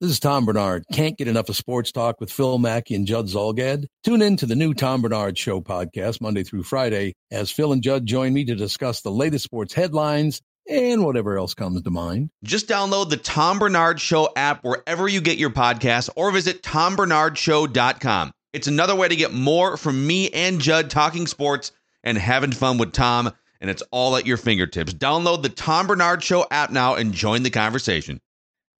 [0.00, 0.84] This is Tom Barnard.
[0.92, 3.86] Can't get enough of sports talk with Phil Mackey and Judd Zulgad?
[4.02, 7.82] Tune in to the new Tom Barnard Show podcast Monday through Friday as Phil and
[7.82, 12.30] Judd join me to discuss the latest sports headlines and whatever else comes to mind.
[12.44, 18.32] Just download the Tom Barnard Show app wherever you get your podcasts or visit tombarnardshow.com.
[18.52, 21.72] It's another way to get more from me and Judd talking sports
[22.04, 24.94] and having fun with Tom, and it's all at your fingertips.
[24.94, 28.20] Download the Tom Barnard Show app now and join the conversation.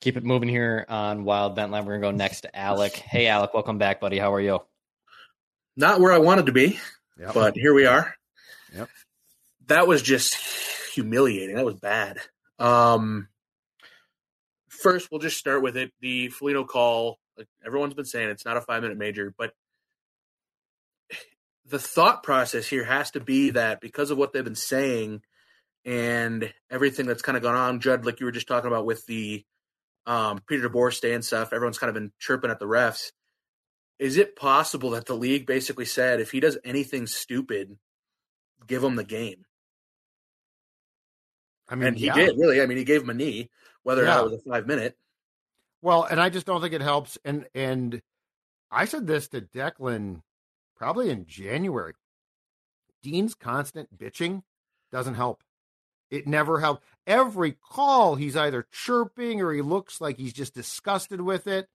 [0.00, 1.84] Keep it moving here on Wild Vent Line.
[1.84, 2.94] We're going to go next to Alec.
[2.96, 4.18] Hey, Alec, welcome back, buddy.
[4.18, 4.60] How are you?
[5.76, 6.78] Not where I wanted to be,
[7.18, 7.34] Yep.
[7.34, 8.14] but here we are.
[8.74, 8.88] Yep.
[9.66, 10.36] That was just
[10.94, 11.56] humiliating.
[11.56, 12.18] That was bad.
[12.58, 13.28] Um,
[14.68, 15.92] first, we'll just start with it.
[16.00, 19.52] The Foligno call, like everyone's been saying, it's not a five minute major, but
[21.68, 25.22] the thought process here has to be that because of what they've been saying
[25.84, 29.04] and everything that's kind of gone on, Judd, like you were just talking about with
[29.06, 29.44] the
[30.06, 33.10] um, Peter DeBoer stay and stuff, everyone's kind of been chirping at the refs.
[33.98, 37.76] Is it possible that the league basically said if he does anything stupid,
[38.66, 39.45] give him the game?
[41.68, 42.14] I mean, and he yeah.
[42.14, 42.60] did really.
[42.60, 43.50] I mean, he gave him a knee,
[43.82, 44.14] whether or Yeah.
[44.16, 44.96] not it was a five minute.
[45.82, 47.18] Well, and I just don't think it helps.
[47.24, 48.00] And and
[48.70, 50.22] I said this to Declan
[50.76, 51.94] probably in January.
[53.02, 54.42] Dean's constant bitching
[54.92, 55.42] doesn't help.
[56.10, 56.84] It never helped.
[57.06, 61.68] Every call, he's either chirping or he looks like he's just disgusted with it.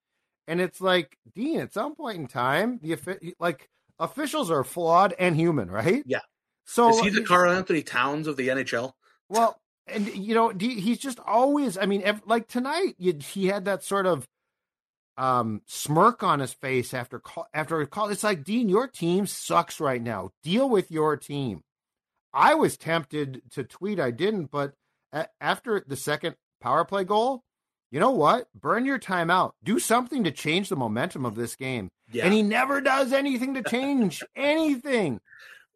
[0.47, 2.97] And it's like, Dean, at some point in time, the
[3.39, 6.03] like officials are flawed and human, right?
[6.05, 6.21] Yeah.
[6.65, 8.93] So Is he the Karl Anthony Towns of the NHL?
[9.29, 11.77] well, and you know, he's just always.
[11.77, 14.27] I mean, like tonight, he had that sort of
[15.17, 18.09] um smirk on his face after call, after a call.
[18.09, 20.29] It's like Dean, your team sucks right now.
[20.43, 21.61] Deal with your team.
[22.33, 24.73] I was tempted to tweet, I didn't, but
[25.11, 27.43] a- after the second power play goal,
[27.91, 28.47] you know what?
[28.55, 29.51] Burn your timeout.
[29.63, 31.89] Do something to change the momentum of this game.
[32.09, 32.23] Yeah.
[32.25, 35.19] And he never does anything to change anything.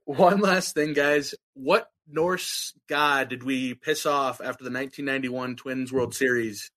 [0.05, 1.35] One last thing, guys.
[1.55, 6.71] What Norse god did we piss off after the 1991 Twins World Series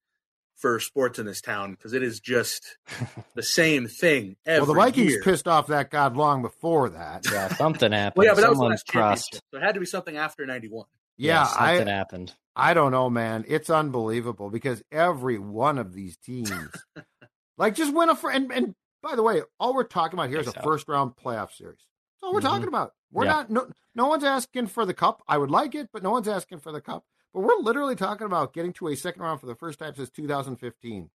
[0.56, 1.72] for sports in this town?
[1.72, 2.78] Because it is just
[3.34, 5.22] the same thing every well, the Vikings year.
[5.22, 7.26] pissed off that god long before that.
[7.30, 8.18] Yeah, something happened.
[8.18, 9.34] Well, yeah, but that was the Someone last crossed.
[9.52, 10.86] so it had to be something after 91.
[11.16, 12.34] Yeah, I, something happened.
[12.54, 13.44] I don't know, man.
[13.48, 16.70] It's unbelievable because every one of these teams,
[17.58, 20.40] like, just win a fir- and and by the way, all we're talking about here
[20.40, 20.60] is a so.
[20.62, 21.78] first round playoff series.
[22.20, 22.44] That's all we're Mhm.
[22.44, 22.94] talking about.
[23.12, 23.30] We're Yeah.
[23.32, 25.22] not no no one's asking for the cup.
[25.28, 27.04] I would like it, but no one's asking for the cup.
[27.32, 30.10] But we're literally talking about getting to a second round for the first time since
[30.10, 31.10] 2015.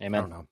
[0.00, 0.22] I Amen.
[0.22, 0.48] don't know.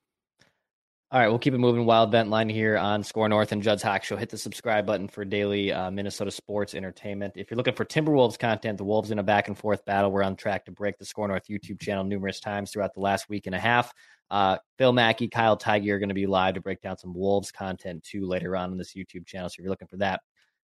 [1.13, 1.85] All right, we'll keep it moving.
[1.85, 4.17] Wild Vent Line here on Score North and Judd's Hack Show.
[4.17, 7.35] Hit the subscribe button for daily uh, Minnesota sports entertainment.
[7.37, 10.11] If you're looking for Timberwolves content, the Wolves in a back and forth battle.
[10.11, 13.29] We're on track to break the Score North YouTube channel numerous times throughout the last
[13.29, 13.93] week and a half.
[14.31, 17.53] Uh, Phil Mackey, Kyle Tigey are going to be live to break down some Wolves
[17.53, 19.51] content too later on in this YouTube channel.
[19.51, 20.23] So if you're looking for that,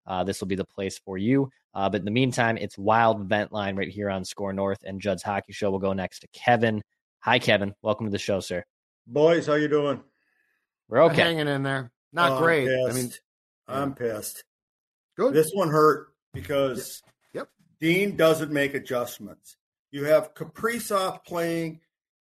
[0.06, 1.50] uh, this will be the place for you.
[1.74, 5.02] Uh, but in the meantime, it's Wild Vent Line right here on Score North and
[5.02, 5.72] Judd's Hockey Show.
[5.72, 6.84] We'll go next to Kevin.
[7.22, 7.74] Hi, Kevin.
[7.82, 8.64] Welcome to the show, sir.
[9.08, 10.04] Boys, how you doing?
[10.90, 11.22] We're okay.
[11.22, 11.92] Hanging in there.
[12.14, 12.68] Not Oh, I'm great.
[12.70, 12.96] I pissed.
[12.96, 13.12] mean,
[13.68, 14.44] I'm pissed.
[15.18, 15.34] Good.
[15.34, 17.02] This one hurt because
[17.34, 17.50] Yep.
[17.80, 19.58] Dean doesn't make adjustments.
[19.92, 21.82] You have Kaprizov playing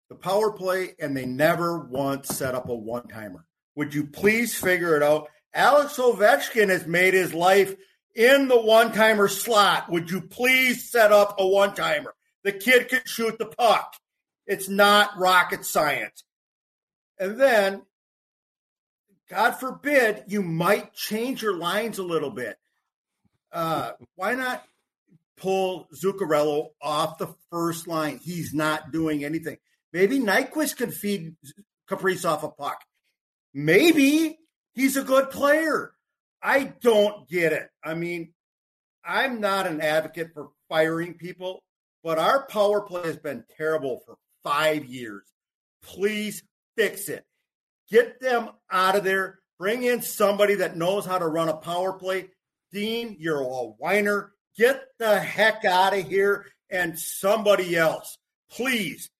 [0.08, 3.46] the power play, and they never once set up a one timer.
[3.76, 5.28] Would you please figure it out?
[5.54, 7.74] Alex Ovechkin has made his life
[8.14, 9.90] in the one timer slot.
[9.90, 12.14] Would you please set up a one timer?
[12.44, 13.94] The kid can shoot the puck.
[14.46, 16.24] It's not rocket science.
[17.18, 17.82] And then
[19.32, 22.58] God forbid you might change your lines a little bit.
[23.50, 24.62] Uh, why not
[25.38, 28.20] pull Zuccarello off the first line?
[28.22, 29.56] He's not doing anything.
[29.90, 31.34] Maybe Nyquist can feed
[31.88, 32.84] Kaprizov a puck.
[33.54, 34.38] Maybe
[34.74, 35.94] he's a good player.
[36.42, 37.70] I don't get it.
[37.82, 38.34] I mean,
[39.02, 41.62] I'm not an advocate for firing people,
[42.04, 45.24] but our power play has been terrible for five years.
[45.82, 46.42] Please
[46.76, 47.24] fix it.
[47.92, 49.38] Get them out of there.
[49.58, 52.30] Bring in somebody that knows how to run a power play.
[52.72, 54.32] Dean, you're a whiner.
[54.56, 58.16] Get the heck out of here and somebody else.
[58.50, 59.10] Please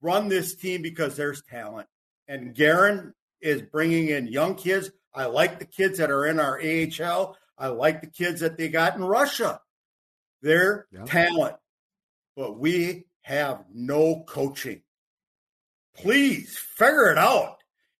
[0.00, 1.86] run this team because there's talent.
[2.26, 4.90] And Guerin is bringing in young kids.
[5.14, 7.36] I like the kids that are in our AHL.
[7.58, 9.60] I like the kids that they got in Russia.
[10.40, 11.04] They're Yeah.
[11.04, 11.56] talent,
[12.36, 14.82] but we have no coaching.
[15.94, 17.57] Please figure it out.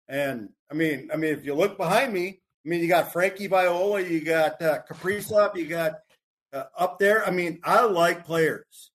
[0.09, 3.47] And I mean, I mean, if you look behind me, I mean, you got Frankie
[3.47, 5.95] Viola, you got uh, Kaprizov, you got
[6.53, 7.27] uh, up there.
[7.27, 8.91] I mean, I like players.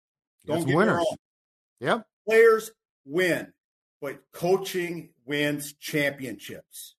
[0.45, 0.91] Don't That's get winners.
[0.93, 1.17] me wrong.
[1.79, 2.05] Yep.
[2.27, 2.71] Players
[3.05, 3.53] win.
[4.01, 6.95] but coaching wins championships.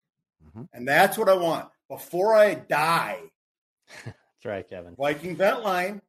[0.46, 0.62] Mm-hmm.
[0.72, 1.68] And that's what I want.
[1.88, 3.18] Before I die,
[4.04, 4.94] That's right, Kevin.
[4.96, 6.00] Viking vent line,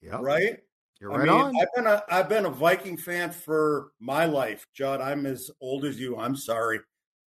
[0.00, 0.18] Yeah.
[0.20, 0.58] right?
[1.00, 1.56] You're I right mean, on.
[1.60, 5.00] I've been a I've been a Viking fan for my life, Judd.
[5.00, 6.16] I'm as old as you.
[6.18, 6.80] I'm sorry.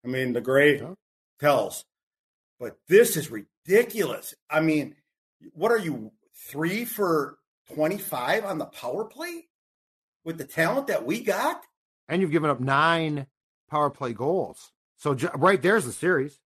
[0.04, 0.80] I mean, the gray
[1.38, 1.84] tells,
[2.58, 4.34] but this is ridiculous.
[4.48, 4.94] I mean,
[5.52, 6.12] what are you
[6.48, 7.38] three for
[7.74, 9.46] twenty five on the power play
[10.24, 11.62] with the talent that we got?
[12.08, 13.26] And you've given up nine
[13.70, 14.72] power play goals.
[14.98, 16.38] So right there's the series.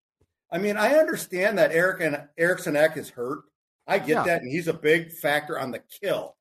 [0.50, 3.44] I mean, I understand that Eric and Eriksson Ek is hurt.
[3.86, 4.24] I get Yeah.
[4.24, 6.36] that, and he's a big factor on the kill.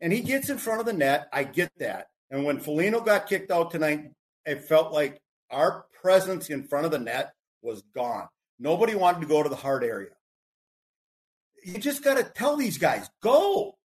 [0.00, 1.28] And he gets in front of the net.
[1.32, 2.08] I get that.
[2.30, 4.10] And when Foligno got kicked out tonight,
[4.44, 5.21] it felt like
[5.52, 8.28] our presence in front of the net was gone.
[8.58, 10.10] Nobody wanted to go to the hard area.
[11.64, 13.76] You just got to tell these guys, go.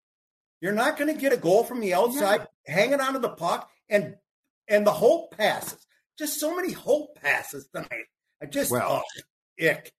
[0.62, 4.16] You're not going to get a goal from the outside, hanging onto the puck, and
[4.68, 5.86] and the hope passes.
[6.18, 8.06] Just so many hope passes tonight.
[8.42, 9.94] I just Well, oh, ick.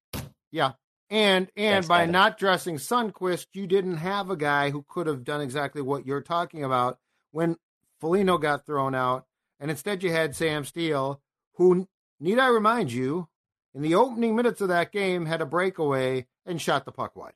[0.51, 0.73] Yeah.
[1.11, 2.13] And and Thanks, by Kevin.
[2.13, 6.21] not dressing Sundqvist, you didn't have a guy who could have done exactly what you're
[6.21, 6.99] talking about
[7.31, 7.57] when
[8.01, 9.25] Foligno got thrown out,
[9.59, 11.21] and instead you had Sam Steele,
[11.59, 11.87] who
[12.19, 13.29] need I remind you,
[13.75, 17.35] in the opening minutes of that game had a breakaway and shot the puck wide.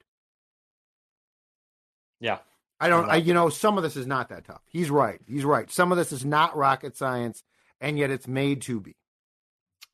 [2.20, 2.38] Yeah.
[2.80, 4.62] I don't I you know, some of this is not that tough.
[4.68, 5.20] He's right.
[5.26, 5.70] He's right.
[5.70, 7.42] Some of this is not rocket science,
[7.80, 8.96] and yet it's made to be.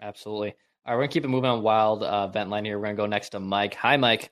[0.00, 0.54] Absolutely.
[0.86, 2.78] All right, we're gonna keep it moving on wild uh, vent line here.
[2.78, 3.74] We're gonna go next to Mike.
[3.74, 4.30] Hi, Mike.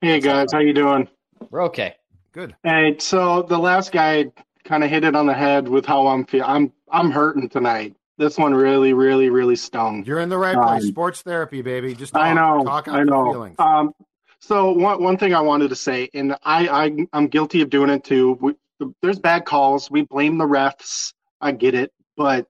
[0.00, 1.08] Hey guys, how you doing?
[1.50, 1.94] We're okay.
[2.32, 2.54] Good.
[2.62, 4.26] Hey, so the last guy
[4.64, 6.44] kind of hit it on the head with how I'm feel.
[6.46, 7.96] I'm I'm hurting tonight.
[8.18, 10.04] This one really, really, really stung.
[10.06, 10.82] You're in the right place.
[10.82, 11.94] Um, Sports therapy, baby.
[11.94, 12.64] Just talk, I know.
[12.64, 13.32] talk out I know.
[13.32, 13.56] feelings.
[13.58, 13.92] Um,
[14.40, 17.90] so one one thing I wanted to say, and I, I I'm guilty of doing
[17.90, 18.38] it too.
[18.40, 18.54] We,
[19.02, 19.90] there's bad calls.
[19.90, 21.12] We blame the refs.
[21.40, 22.46] I get it, but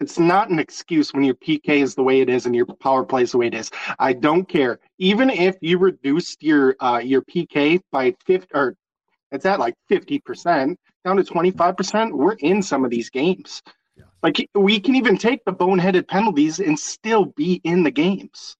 [0.00, 3.04] it's not an excuse when your PK is the way it is and your power
[3.04, 3.70] play is the way it is.
[3.98, 4.78] I don't care.
[4.98, 8.76] Even if you reduced your uh, your PK by 50 or
[9.30, 13.62] it's at like 50% down to 25%, we're in some of these games.
[14.22, 18.56] Like we can even take the boneheaded penalties and still be in the games.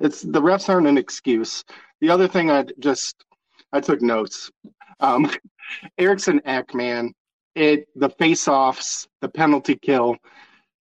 [0.00, 1.64] It's the refs aren't an excuse.
[2.00, 3.24] The other thing I just
[3.72, 4.50] I took notes.
[5.00, 5.30] Um,
[5.98, 7.12] Eriksson Ek, man,
[7.54, 10.16] it the face-offs, the penalty kill,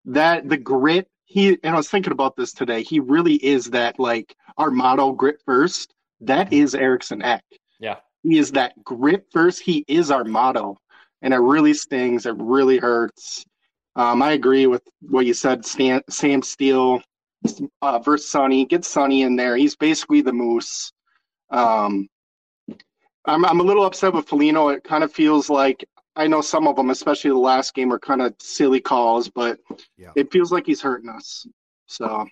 [0.05, 1.07] that the grit.
[1.25, 2.83] He and I was thinking about this today.
[2.83, 5.93] He really is that like our motto, grit first.
[6.21, 7.43] That is Eriksson Ek.
[7.79, 7.97] Yeah.
[8.23, 9.61] He is that grit first.
[9.61, 10.77] He is our motto,
[11.21, 12.25] and it really stings.
[12.25, 13.45] It really hurts.
[13.97, 17.01] Um, I agree with what you said, Stan, Sam Steele
[17.81, 18.63] uh, versus Sonny.
[18.65, 19.57] Get Sonny in there.
[19.57, 20.93] He's basically the moose.
[21.49, 22.07] Um,
[23.25, 24.69] I'm I'm a little upset with Foligno.
[24.69, 25.83] It kind of feels like
[26.15, 29.59] I know some of them, especially the last game, are kind of silly calls, but
[30.15, 31.45] it feels like he's hurting us.
[31.87, 32.27] So,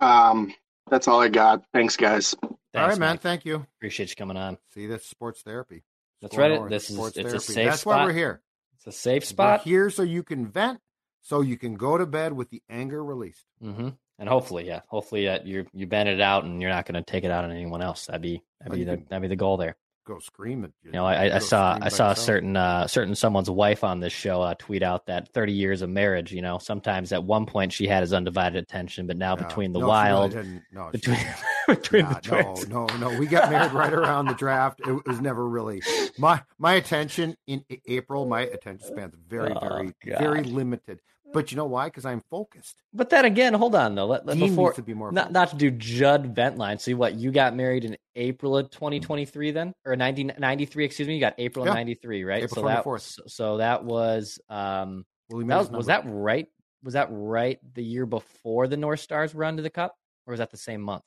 [0.00, 0.54] um,
[0.90, 1.62] that's all I got.
[1.72, 2.34] Thanks, guys.
[2.42, 3.18] All right, man.
[3.18, 3.66] Thank you.
[3.78, 4.58] Appreciate you coming on.
[4.74, 5.82] See, that's sports therapy.
[6.22, 6.58] That's Score right.
[6.58, 7.52] North This is sports it's a therapy.
[7.52, 7.98] safe That's spot.
[8.00, 8.40] why we're here.
[8.78, 9.60] It's a safe spot.
[9.60, 10.80] We're here so you can vent,
[11.20, 13.44] so you can go to bed with the anger released.
[13.60, 16.94] hmm And hopefully, yeah, hopefully uh, you you bend it out and you're not going
[17.02, 18.06] to take it out on anyone else.
[18.06, 19.76] That'd be that'd be the that'd be the goal there.
[20.08, 23.50] Go scream at You know, I, I saw I saw a certain uh, certain someone's
[23.50, 26.32] wife on this show uh, tweet out that 30 years of marriage.
[26.32, 29.74] You know, sometimes at one point she had his undivided attention, but now No, between
[29.74, 30.34] the no, she really wild.
[30.72, 31.18] No, between
[31.68, 32.68] between Nah, the no, twins.
[32.70, 33.18] no, no.
[33.18, 34.80] We got married right around the draft.
[34.80, 35.82] It was never really
[36.16, 38.24] my my attention in April.
[38.24, 40.18] My attention span's very, Oh, very, God.
[40.18, 41.00] very limited.
[41.32, 41.86] But you know why?
[41.86, 42.82] Because I'm focused.
[42.92, 44.06] But then again, hold on though.
[44.06, 46.80] Let, let- before to be more not not to do Judd Ventline.
[46.80, 50.84] See what you got married in April of 2023 then, or 1993?
[50.84, 51.14] Excuse me.
[51.14, 51.72] You got April Yeah.
[51.72, 52.42] of 93, right?
[52.44, 56.46] April so that so, so that was um Willie that was, was that right?
[56.82, 59.94] Was that right the year before the North Stars run to the Cup,
[60.26, 61.04] or was that the same month?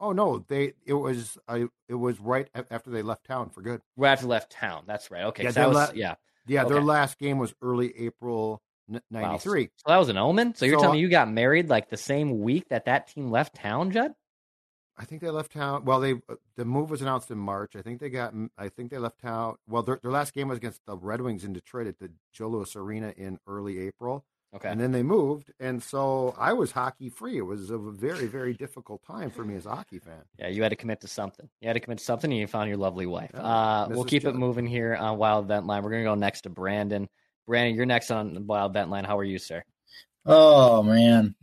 [0.00, 3.80] Oh no, they it was I it was right after they left town for good.
[3.96, 4.82] Right after left town.
[4.86, 5.24] That's right.
[5.26, 6.14] Okay, Yeah, so that was la- yeah.
[6.48, 9.20] Yeah, their last game was early April n- Wow.
[9.20, 9.70] '93.
[9.76, 10.54] So that was an omen.
[10.54, 13.08] So you're So, telling me uh, you got married like the same week that that
[13.08, 14.12] team left town, Judd?
[14.96, 15.84] I think they left town.
[15.84, 16.20] Well, they
[16.56, 17.74] the move was announced in March.
[17.76, 18.34] I think they got.
[18.58, 19.56] I think they left town.
[19.66, 22.48] Well, their, their last game was against the Red Wings in Detroit at the Joe
[22.48, 24.24] Louis Arena in early April.
[24.54, 24.68] Okay.
[24.68, 27.38] And then they moved, and so I was hockey free.
[27.38, 30.20] It was a very, very difficult time for me as a hockey fan.
[30.38, 31.48] Yeah, you had to commit to something.
[31.62, 33.30] You had to commit to something, and you found your lovely wife.
[33.32, 35.82] Yeah, uh, we'll keep it moving here on Wild Vent Line.
[35.82, 37.08] We're going to go next to Brandon.
[37.52, 39.04] Brandon, you're next on the Wild Vent Line.
[39.04, 39.62] How are you, sir?
[40.24, 41.34] Oh man,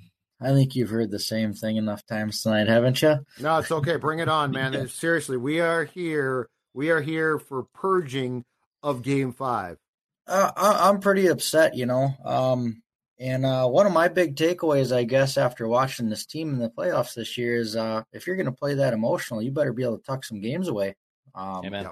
[0.42, 3.20] I think you've heard the same thing enough times tonight, haven't you?
[3.40, 3.96] No, it's okay.
[3.98, 4.88] Bring it on, man.
[4.90, 6.50] Seriously, we are here.
[6.74, 8.44] We are here for purging
[8.82, 9.78] of Game Five.
[10.26, 11.76] Uh, I, I'm pretty upset.
[11.76, 12.82] You know, um,
[13.20, 16.72] And uh, one of my big takeaways, I guess, after watching this team in the
[16.72, 19.84] playoffs this year is uh, if you're going to play that emotional, you better be
[19.84, 20.96] able to tuck some games away.
[21.36, 21.92] Um, Amen.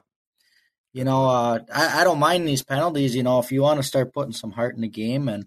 [0.98, 3.16] You know, uh, I, I don't mind these penalties.
[3.16, 5.46] You know, if you want to start putting some heart in the game and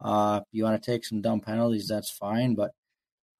[0.00, 2.54] uh, you want to take some dumb penalties, that's fine.
[2.54, 2.70] But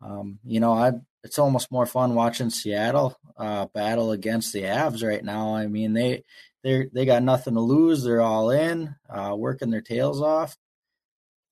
[0.03, 0.93] um, you know, I
[1.25, 5.55] it's almost more fun watching Seattle uh, battle against the Avs right now.
[5.57, 6.25] I mean, they
[6.63, 8.05] they they got nothing to lose.
[8.05, 10.59] They're all in, uh, working their tails off.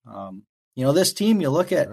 [0.07, 0.43] Um,
[0.76, 1.41] you know, this team.
[1.41, 1.89] You look at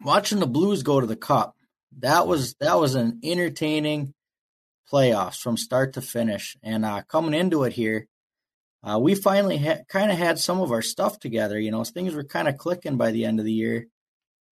[0.00, 1.54] watching the Blues go to the Cup.
[1.98, 4.14] That was that was an entertaining
[4.90, 6.56] playoffs from start to finish.
[6.62, 8.06] And uh, coming into it here,
[8.82, 11.58] uh, we finally ha- kind of had some of our stuff together.
[11.58, 13.86] You know, things were kind of clicking by the end of the year,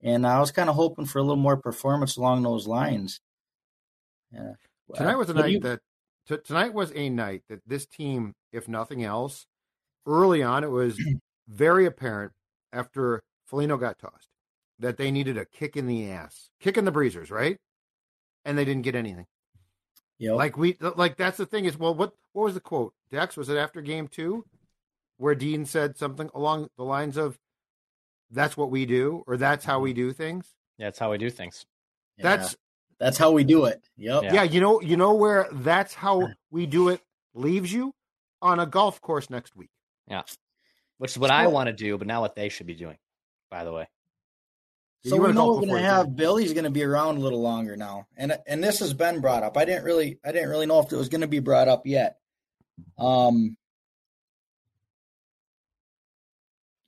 [0.02, 3.20] and I was kind of hoping for a little more performance along those lines.
[4.32, 4.54] Yeah.
[4.94, 5.80] Tonight was a night you- that
[6.28, 9.46] t- tonight was a night that this team, if nothing else,
[10.06, 10.98] early on it was
[11.48, 12.32] very apparent
[12.72, 14.28] after Foligno got tossed
[14.78, 17.56] that they needed a kick in the ass, kick in the breezers, right?
[18.44, 19.26] And they didn't get anything.
[20.22, 20.36] Yep.
[20.36, 22.94] Like we like that's the thing is well what what was the quote?
[23.10, 24.44] Dex was it after game 2
[25.16, 27.40] where Dean said something along the lines of
[28.30, 29.96] that's what we do or that's how we mm-hmm.
[29.96, 30.54] do things?
[30.78, 31.66] Yeah, that's how we do things.
[32.18, 32.54] That's
[33.00, 33.82] that's how we do it.
[33.96, 34.22] Yep.
[34.22, 34.44] Yeah.
[34.44, 37.00] you know, you know where that's how we do it
[37.34, 37.92] leaves you
[38.40, 39.70] on a golf course next week.
[40.06, 40.22] Yeah.
[40.98, 42.98] Which is what I want to do, but not what they should be doing,
[43.50, 43.88] by the way.
[45.04, 47.76] So we know we're going to have Billy's going to be around a little longer
[47.76, 49.56] now, and and this has been brought up.
[49.56, 51.86] I didn't really I didn't really know if it was going to be brought up
[51.86, 52.18] yet.
[52.98, 53.56] Um,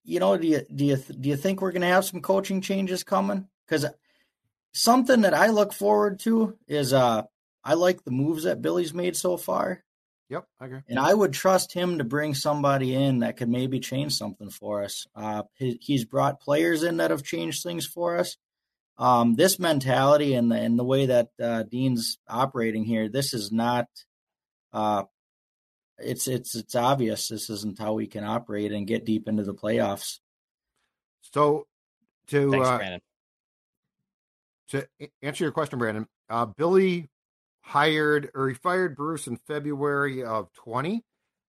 [0.05, 2.61] you know, do you do you do you think we're going to have some coaching
[2.61, 3.49] changes coming?
[3.67, 3.87] Because
[4.73, 7.23] something that I look forward to is uh
[7.65, 9.83] I like the moves that Billy's made so far.
[10.31, 10.81] Yep, I agree.
[10.89, 14.83] And I would trust him to bring somebody in that could maybe change something for
[14.83, 15.07] us.
[15.15, 18.37] Uh, he, he's brought players in that have changed things for us.
[18.97, 23.53] Um, this mentality and the, and the way that uh, Dean's operating here, this is
[23.53, 23.87] not.
[24.73, 25.05] Uh,
[25.99, 29.55] it's it's it's obvious this isn't how we can operate and get deep into the
[29.55, 30.19] playoffs.
[31.33, 31.67] So
[32.29, 33.01] to Thanks, uh, Brandon.
[34.71, 34.89] to
[35.23, 37.11] answer your question, Brandon, uh, Billy
[37.65, 41.03] hired or he fired Bruce in February of 20,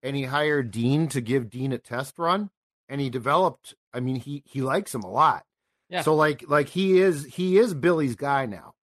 [0.03, 2.51] and he hired Dean to give Dean a test run,
[2.89, 3.75] and he developed.
[3.93, 5.45] I mean, he he likes him a lot.
[5.89, 6.03] Yeah.
[6.03, 8.75] So like like he is he is Billy's guy now.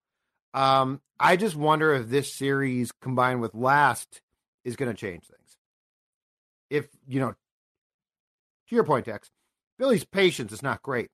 [0.54, 4.20] Um, I just wonder if this series combined with last
[4.64, 5.56] is going to change things.
[6.68, 9.30] If you know, to your point, Dex,
[9.78, 11.10] Billy's patience is not great,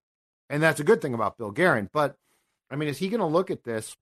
[0.50, 1.88] and that's a good thing about Bill Guerin.
[1.92, 2.16] But
[2.70, 3.96] I mean, is he going to look at this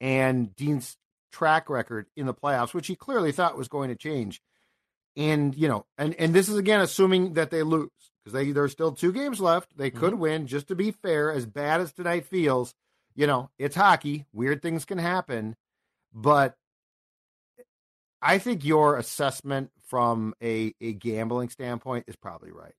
[0.00, 0.96] and Dean's
[1.32, 4.40] track record in the playoffs, which he clearly thought was going to change?
[5.16, 7.90] And you know, and and this is again assuming that they lose
[8.22, 9.76] because they there's still two games left.
[9.76, 10.00] They mm-hmm.
[10.00, 10.46] could win.
[10.46, 12.74] Just to be fair, as bad as tonight feels,
[13.14, 14.26] you know, it's hockey.
[14.32, 15.56] Weird things can happen,
[16.12, 16.56] but
[18.20, 22.74] I think your assessment from a, a gambling standpoint is probably right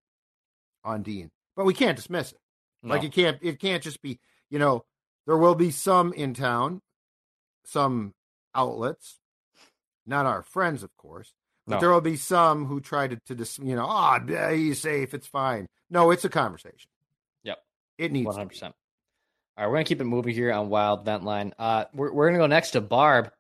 [0.83, 1.31] on Dean.
[1.55, 2.39] But we can't dismiss it.
[2.83, 3.07] Like No.
[3.07, 4.19] it can't it can't just be,
[4.49, 4.85] you know,
[5.25, 6.81] there will be some in town,
[7.65, 8.13] some
[8.57, 9.19] outlets,
[10.05, 11.31] not our friends, of course,
[11.65, 11.79] but No.
[11.79, 15.13] there will be some who try to, to dis, you know, oh, yeah, he's safe,
[15.13, 15.67] it's fine.
[15.89, 16.89] No, it's a conversation.
[17.43, 17.59] Yep.
[17.97, 18.75] It needs one hundred percent.
[19.57, 21.53] All right, we're gonna keep it moving here on Wild Vent Line.
[21.57, 23.31] Uh, we're we're gonna go next to Barb.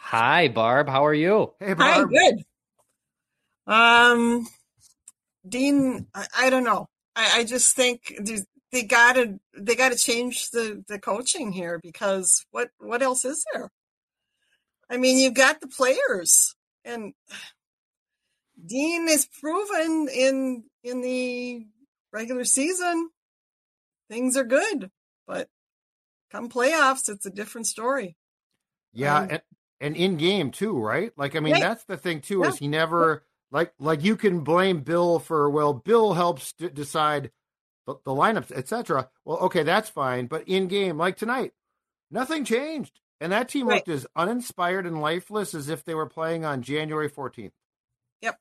[0.00, 0.88] Hi, Barb.
[0.88, 1.52] How are you?
[1.58, 2.10] Hey, Barb.
[2.12, 2.34] Hi,
[3.66, 3.72] good.
[3.72, 4.46] Um,
[5.48, 6.86] Dean, I, I don't know.
[7.16, 8.14] I, I just think
[8.70, 13.70] they gotta they gotta change the the coaching here because what what else is there?
[14.90, 17.12] I mean, you've got the players, and
[18.64, 21.66] Dean is proven in in the
[22.12, 23.10] regular season
[24.08, 24.90] things are good,
[25.26, 25.48] but
[26.32, 28.16] come playoffs, it's a different story.
[28.94, 29.42] Yeah, Um, and,
[29.80, 31.12] and in game too, right?
[31.18, 31.60] Like, I mean, Right.
[31.62, 32.48] that's the thing too Yeah.
[32.48, 37.30] is he never like like you can blame Bill for well, Bill helps d- decide
[37.86, 39.10] the, the lineups, etc.
[39.26, 41.52] Well, okay, that's fine, but in game, like tonight,
[42.10, 46.44] nothing changed, and that team looked as uninspired and lifeless as if they were playing
[46.44, 47.52] on January fourteenth.
[48.22, 48.38] Yep.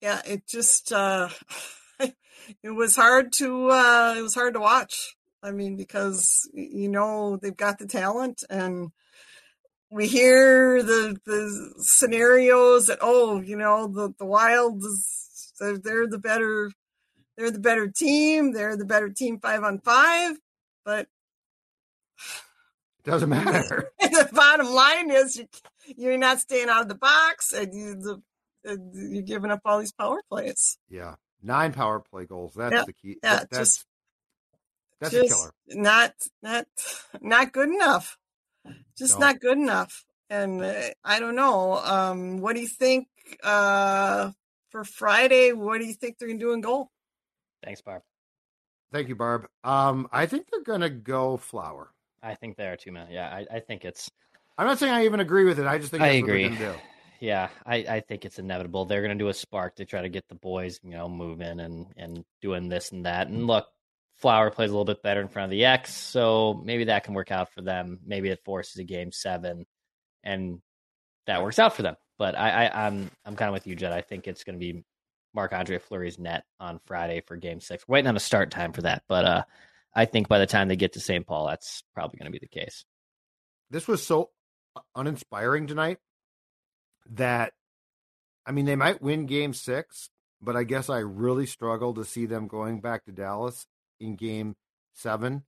[0.00, 1.28] Yeah, it just uh
[2.00, 5.16] it was hard to uh it was hard to watch.
[5.42, 8.90] I mean, because you know they've got the talent and
[9.90, 14.82] we hear the the scenarios that oh, you know, the the wild
[15.60, 16.70] they're, they're the better
[17.36, 20.36] they're the better team, they're the better team 5 on 5,
[20.84, 21.08] but
[23.04, 23.90] Doesn't matter.
[24.00, 25.46] the bottom line is you,
[25.96, 28.22] you're not staying out of the box and you the
[28.64, 30.78] and you're giving up all these power plays.
[30.88, 31.16] Yeah.
[31.42, 32.54] Nine power play goals.
[32.54, 33.16] That's Yeah, the key.
[33.22, 33.86] yeah, That- that's just-
[35.00, 35.52] that's a killer.
[35.68, 36.66] not not
[37.20, 38.16] not good enough.
[38.96, 39.26] Just No.
[39.26, 40.04] not good enough.
[40.30, 41.74] And uh, I don't know.
[41.76, 43.08] Um, what do you think
[43.42, 44.30] uh,
[44.70, 45.52] for Friday?
[45.52, 46.90] What do you think they're gonna do in goal?
[47.62, 48.02] Thanks, Barb.
[48.92, 49.46] Thank you, Barb.
[49.62, 51.90] Um, I think they're gonna go flower.
[52.24, 53.08] I think they are too, man.
[53.10, 54.10] Yeah, I, I think it's.
[54.56, 55.66] I'm not saying I even agree with it.
[55.66, 56.48] I just think I agree.
[56.48, 56.78] what they're do.
[57.20, 58.84] Yeah, I, I think it's inevitable.
[58.84, 61.60] They're going to do a spark to try to get the boys, you know, moving
[61.60, 63.28] and and doing this and that.
[63.28, 63.66] And look,
[64.16, 67.14] Flower plays a little bit better in front of the X, so maybe that can
[67.14, 68.00] work out for them.
[68.04, 69.64] Maybe it forces a game seven,
[70.22, 70.60] and
[71.26, 71.96] that works out for them.
[72.18, 73.92] But I, I I'm I'm kind of with you, Jed.
[73.92, 74.84] I think it's going to be
[75.34, 77.84] Marc Andre Fleury's net on Friday for Game Six.
[77.86, 79.44] We're waiting on a start time for that, but uh,
[79.94, 81.26] I think by the time they get to St.
[81.26, 82.84] Paul, that's probably going to be the case.
[83.70, 84.30] This was so
[84.76, 85.98] uh, uninspiring tonight
[87.10, 87.52] that
[88.46, 92.26] I mean they might win game 6, but I guess I really struggle to see
[92.26, 93.66] them going back to Dallas
[94.00, 94.56] in game
[94.94, 95.44] 7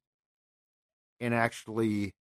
[1.20, 2.14] and actually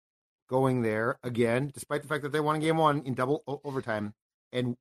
[0.48, 4.14] going there again despite the fact that they won game 1 in double o- overtime
[4.52, 4.76] and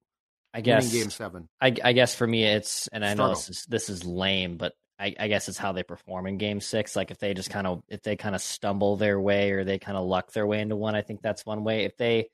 [0.54, 1.50] I guess winning game 7.
[1.60, 4.74] I, I guess for me, it's and I know this is this is lame, but
[4.98, 6.96] I, I guess it's how they perform in Game Six.
[6.96, 9.78] Like if they just kind of if they kind of stumble their way or they
[9.78, 11.84] kind of luck their way into one, I think that's one way.
[11.84, 12.30] If they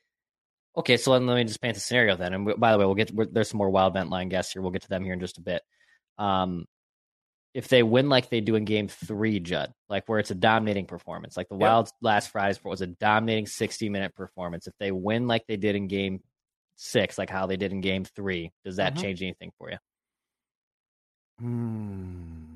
[0.77, 2.33] okay, so let, let me just paint the scenario then.
[2.33, 4.61] And by the way, we'll get we're, there's some more wild vent line guests here.
[4.61, 5.63] We'll get to them here in just a bit.
[6.19, 6.65] Um,
[7.53, 10.85] if they win like they do in Game Three, Judd, like where it's a dominating
[10.85, 11.61] performance, like the Yep.
[11.61, 14.67] Wild's last Friday's was a dominating 60 minute performance.
[14.67, 16.21] If they win like they did in Game
[16.75, 19.01] Six, like how they did in Game Three, does that Mhm.
[19.01, 19.77] change anything for you?
[21.39, 22.50] Hmm.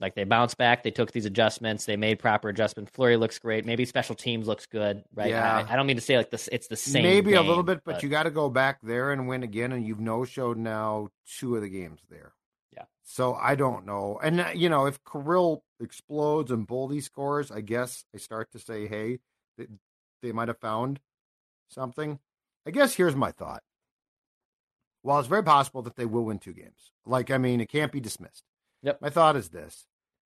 [0.00, 2.90] Like they bounced back, they took these adjustments, they made proper adjustments.
[2.94, 3.66] Fleury looks great.
[3.66, 5.28] Maybe special teams looks good, right?
[5.28, 5.66] Yeah.
[5.68, 6.48] I, I don't mean to say like this.
[6.50, 7.02] It's the same.
[7.02, 9.86] Maybe a little bit, but, you got to go back there and win again, and
[9.86, 12.32] you've no showed now two of the games there.
[12.72, 12.84] Yeah.
[13.02, 17.60] So I don't know, and uh, you know if Kirill explodes and Boldy scores, I
[17.60, 19.18] guess I start to say, hey,
[19.58, 19.66] they,
[20.22, 21.00] they might have found
[21.68, 22.20] something.
[22.66, 23.62] I guess here's my thought.
[25.02, 27.92] While it's very possible that they will win two games, like I mean, it can't
[27.92, 28.44] be dismissed.
[28.82, 29.02] Yep.
[29.02, 29.86] My thought is this: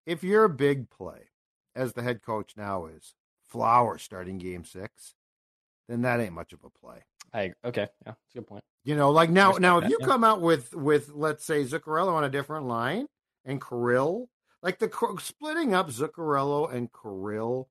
[0.07, 1.29] if you're a big play,
[1.75, 3.13] as the head coach now is,
[3.49, 5.13] Flower starting Game Six,
[5.87, 7.03] then that ain't much of a play.
[7.33, 8.63] I okay, yeah, that's a good point.
[8.83, 10.05] You know, like now, now if that, you yeah.
[10.07, 13.05] come out with with let's say Zuccarello on a different line
[13.45, 14.29] and Kirill,
[14.63, 14.89] like the
[15.19, 17.69] splitting up Zuccarello and Kirill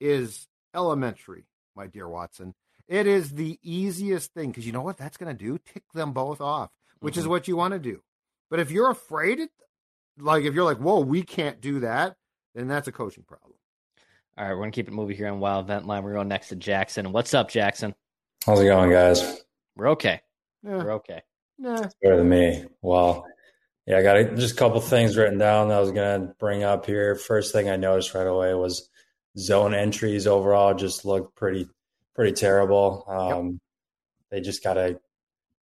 [0.00, 2.54] is elementary, my dear Watson.
[2.86, 5.58] It is the easiest thing because you know what that's going to do?
[5.58, 6.70] Tick them both off,
[7.00, 7.30] which is Mhm.
[7.30, 8.02] what you want to do.
[8.50, 9.40] But if you're afraid,
[10.18, 12.16] like if you're like, whoa, we can't do that,
[12.54, 13.52] then that's a coaching problem.
[14.36, 16.02] All right, we're gonna keep it moving here on Wild Vent Line.
[16.02, 17.12] We're going next to Jackson.
[17.12, 17.94] What's up, Jackson?
[18.46, 19.42] How's it going, guys?
[19.76, 20.20] We're okay.
[20.62, 20.78] Yeah.
[20.78, 21.22] We're okay.
[21.58, 21.88] Nah.
[22.02, 22.64] Better than me.
[22.82, 23.26] Well,
[23.86, 26.34] yeah, I got a, just a couple things written down that I was going to
[26.38, 27.14] bring up here.
[27.16, 28.88] First thing I noticed right away was
[29.36, 31.68] zone entries overall just looked pretty
[32.14, 33.04] pretty terrible.
[33.08, 33.60] Um,
[34.30, 35.00] They just got to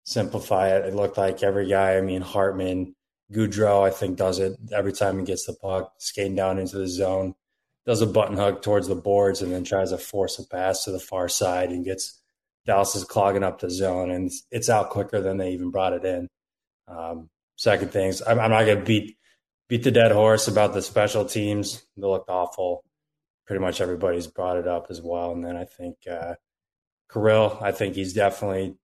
[0.04, 0.86] simplify it.
[0.86, 2.94] It looked like every guy, I mean, Hartman,
[3.32, 6.88] Gaudreau, I think, does it every time he gets the puck, skating down into the
[6.88, 7.34] zone,
[7.86, 10.90] does a button hook towards the boards, and then tries to force a pass to
[10.90, 12.20] the far side and gets
[12.66, 16.04] Dallas is clogging up the zone, and it's, out quicker than they even brought it
[16.04, 16.28] in.
[16.88, 19.16] Um, second things, I'm, I'm not going to beat
[19.68, 21.84] beat the dead horse about the special teams.
[21.96, 22.84] They looked awful.
[23.46, 25.32] Pretty much everybody's brought it up as well.
[25.32, 26.34] And then I think uh,
[27.12, 28.76] Kirill, I think he's definitely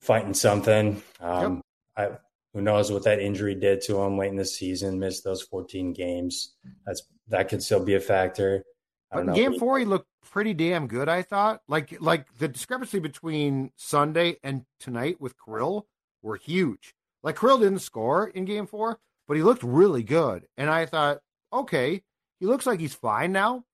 [0.00, 1.02] fighting something.
[1.20, 1.62] Um,
[1.96, 2.10] I,
[2.54, 4.98] who knows what that injury did to him late in the season?
[4.98, 6.54] Missed those 14 games.
[6.86, 8.64] That's that could still be a factor.
[9.12, 9.34] But know.
[9.34, 11.08] game four, he looked pretty damn good.
[11.08, 15.84] I thought, like, like the discrepancy between Sunday and tonight with Krill
[16.22, 16.94] were huge.
[17.22, 20.46] Like Krill didn't score in game four, but he looked really good.
[20.56, 21.20] And I thought,
[21.52, 22.02] okay,
[22.38, 23.64] he looks like he's fine now.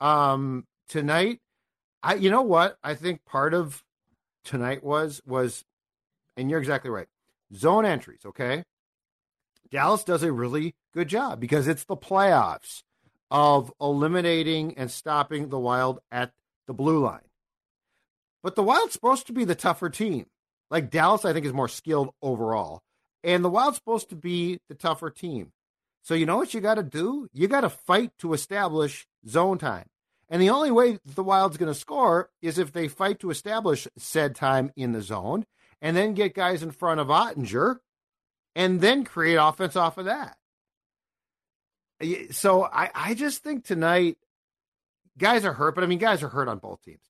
[0.00, 1.40] Um, tonight,
[2.02, 2.76] I, you know what?
[2.82, 3.82] I think part of
[4.44, 5.64] tonight was was,
[6.36, 7.06] and you're exactly right.
[7.54, 8.64] Zone entries, okay.
[9.70, 12.82] Dallas does a really good job because it's the playoffs
[13.30, 16.32] of eliminating and stopping the Wild at
[16.66, 17.20] the blue line.
[18.42, 20.26] But the Wild's supposed to be the tougher team.
[20.70, 22.82] Like Dallas, I think, is more skilled overall.
[23.24, 25.52] And the Wild's supposed to be the tougher team.
[26.02, 27.28] So you know what you got to do?
[27.32, 29.86] You got to fight to establish zone time.
[30.28, 33.86] And the only way the Wild's going to score is if they fight to establish
[33.96, 35.44] said time in the zone
[35.82, 37.76] and then get guys in front of Oettinger
[38.54, 40.38] and then create offense off of that.
[42.30, 44.16] So I, I just think tonight,
[45.18, 47.04] guys are hurt, but I mean, guys are hurt on both teams.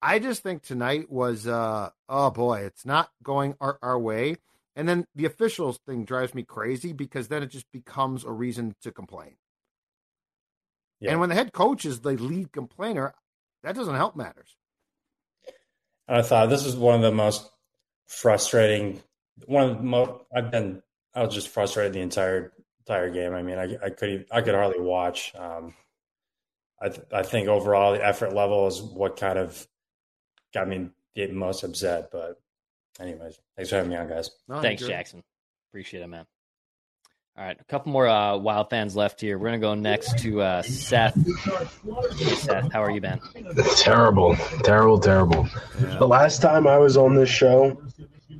[0.00, 4.36] I just think tonight was, uh, oh boy, it's not going our, our way.
[4.76, 8.76] And then the officials thing drives me crazy because then it just becomes a reason
[8.82, 9.36] to complain.
[11.00, 11.12] Yeah.
[11.12, 13.14] And when the head coach is the lead complainer,
[13.64, 14.56] that doesn't help matters.
[16.06, 17.50] And I thought this is one of the most
[18.08, 19.00] frustrating.
[19.46, 20.82] One of the most I've been.
[21.14, 23.34] I was just frustrated the entire entire game.
[23.34, 25.32] I mean, I, I could I could hardly watch.
[25.36, 25.74] Um,
[26.80, 29.66] I th- I think overall the effort level is what kind of
[30.52, 32.10] got me the most upset.
[32.10, 32.40] But
[33.00, 34.30] anyways, thanks for having me on, guys.
[34.60, 35.22] Thanks, Jackson.
[35.70, 36.26] Appreciate it, man.
[37.38, 39.38] All right, a couple more uh, Wild fans left here.
[39.38, 41.14] We're gonna go next to uh, Seth.
[42.16, 43.20] Hey, Seth, how are you, man?
[43.76, 44.34] Terrible,
[44.64, 45.48] terrible, terrible.
[45.78, 47.80] The last time I was on this show,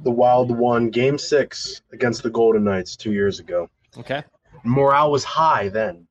[0.03, 3.71] the Wild won Game Six against the Golden Knights two years ago.
[3.97, 4.25] Okay.
[4.65, 6.09] Morale was high then.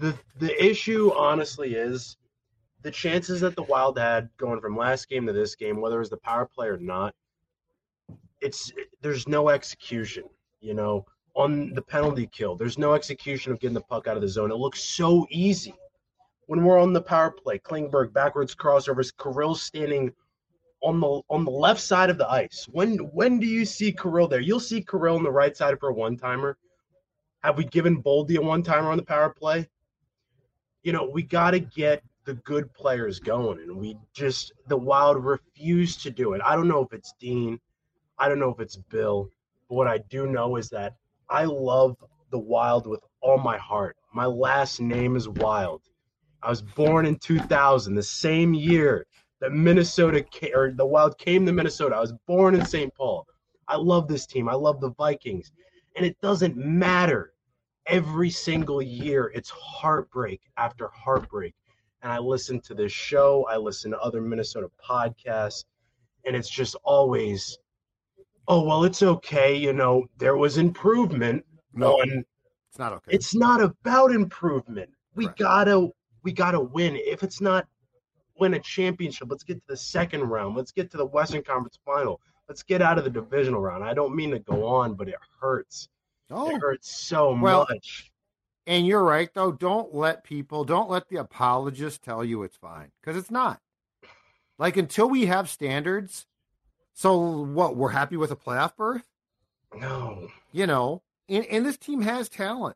[0.00, 2.16] the The issue, honestly, is
[2.82, 6.00] the chances that the Wild had going from last game to this game, whether it
[6.00, 7.14] was the power play or not.
[8.40, 8.72] It's
[9.02, 10.24] there's no execution.
[10.60, 11.06] You know,
[11.38, 14.50] on the penalty kill, there's no execution of getting the puck out of the zone.
[14.50, 15.74] It looks so easy
[16.48, 20.12] when we're on the power play, Klingberg backwards crossovers, Kirill standing
[20.82, 22.66] on the on the left side of the ice.
[22.72, 24.40] When when do you see Kirill there?
[24.40, 26.56] You'll see Kirill on the right side for a one timer.
[27.44, 29.68] Have we given Boldy a one timer on the power play?
[30.82, 35.22] You know, we got to get the good players going, and we just the Wild
[35.22, 36.40] refuse to do it.
[36.42, 37.60] I don't know if it's Dean,
[38.18, 39.30] I don't know if it's Bill,
[39.68, 40.94] but what I do know is that
[41.30, 41.96] I love
[42.30, 43.96] the Wild with all my heart.
[44.14, 45.82] My last name is Wild.
[46.42, 49.06] I was born in 2000, the same year
[49.40, 51.96] that Minnesota came, or the Wild came to Minnesota.
[51.96, 52.94] I was born in St.
[52.94, 53.26] Paul.
[53.66, 54.48] I love this team.
[54.48, 55.52] I love the Vikings.
[55.96, 57.32] And it doesn't matter.
[57.86, 61.54] Every single year, it's heartbreak after heartbreak.
[62.02, 65.64] And I listen to this show, I listen to other Minnesota podcasts,
[66.24, 67.58] and it's just always,
[68.48, 69.54] oh, well, it's okay.
[69.54, 71.44] You know, there was improvement.
[71.74, 72.24] No, on,
[72.70, 73.12] it's not okay.
[73.14, 74.90] it's not about improvement.
[75.14, 75.88] We gotta
[76.22, 76.96] we gotta win.
[76.96, 77.66] If it's not
[78.38, 80.56] win a championship, let's get to the second round.
[80.56, 82.20] Let's get to the Western Conference final.
[82.48, 83.84] Let's get out of the divisional round.
[83.84, 85.88] I don't mean to go on, but it hurts.
[86.30, 86.50] Oh.
[86.50, 88.10] It hurts so Well, much.
[88.66, 89.52] And you're right, though.
[89.52, 93.60] Don't let people, don't let the apologists tell you it's fine because it's not.
[94.58, 96.26] Like until we have standards.
[96.98, 97.76] So what?
[97.76, 99.04] We're happy with a playoff berth.
[99.72, 100.26] No.
[100.50, 102.74] You know, and, and this team has talent.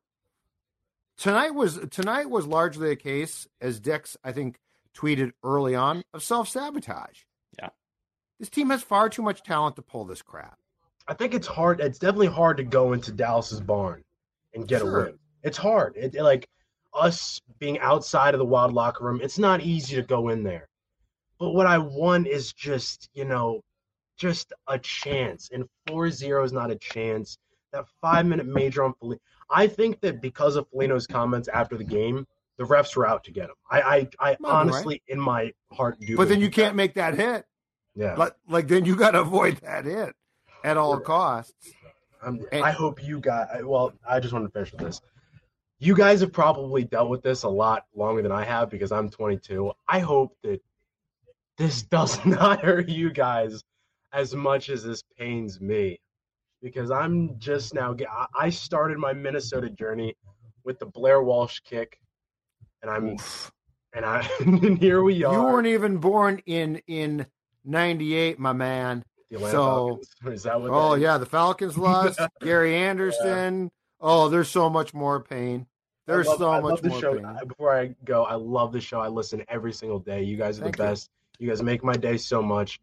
[1.17, 4.61] Tonight was tonight was largely a case, as Dex I think
[4.97, 7.23] tweeted early on, of self sabotage.
[7.59, 7.71] Yeah.
[8.39, 10.57] This team has far too much talent to pull this crap.
[11.09, 11.81] I think it's hard.
[11.81, 14.05] It's definitely hard to go into Dallas's barn
[14.55, 15.01] and get Sure.
[15.01, 15.19] a win.
[15.43, 15.97] It's hard.
[15.97, 16.49] It, it- like
[16.95, 20.69] us being outside of the wild locker room, it's not easy to go in there.
[21.41, 23.63] But what I want is just, you know,
[24.17, 25.51] just a chance.
[25.53, 27.39] And 4-0 is not a chance.
[27.73, 29.21] That five minute major on Foligno.
[29.51, 32.27] I think that because of Foligno's comments after the game,
[32.59, 33.57] the refs were out to get him.
[33.71, 37.45] I I, I honestly in my heart do But then you can't make that hit.
[37.95, 38.15] Yeah.
[38.15, 40.15] Like, like then you got to avoid that hit
[40.65, 41.53] at all costs.
[42.23, 43.63] Um, I hope you guys.
[43.65, 45.01] Well, I just want to finish with this.
[45.79, 49.11] You guys have probably dealt with this a lot longer than I have because I'm
[49.11, 49.73] 22.
[49.89, 50.61] I hope that
[51.59, 53.65] this does not hurt you guys
[54.13, 56.01] as much as this pains me
[56.63, 57.95] because I'm just now.
[58.35, 60.17] I- started my Minnesota journey
[60.65, 61.99] with the Blair Walsh kick,
[62.83, 63.17] and I'm
[63.93, 65.35] and I and here we are.
[65.35, 67.27] You weren't even born in in
[67.65, 69.05] '98, my man.
[69.31, 70.09] The so, Falcons.
[70.27, 72.21] Is that what oh yeah, the Falcons lost.
[72.41, 73.71] Gary Anderson.
[74.01, 75.67] Oh, there's so much more pain.
[76.07, 77.15] There's love, so much more show.
[77.15, 77.39] pain.
[77.47, 79.01] Before I go, I love the show.
[79.01, 80.23] I listen every single day.
[80.23, 80.89] You guys are Thank the you.
[80.91, 81.11] best.
[81.39, 81.49] You.
[81.49, 82.81] guys make my day so much.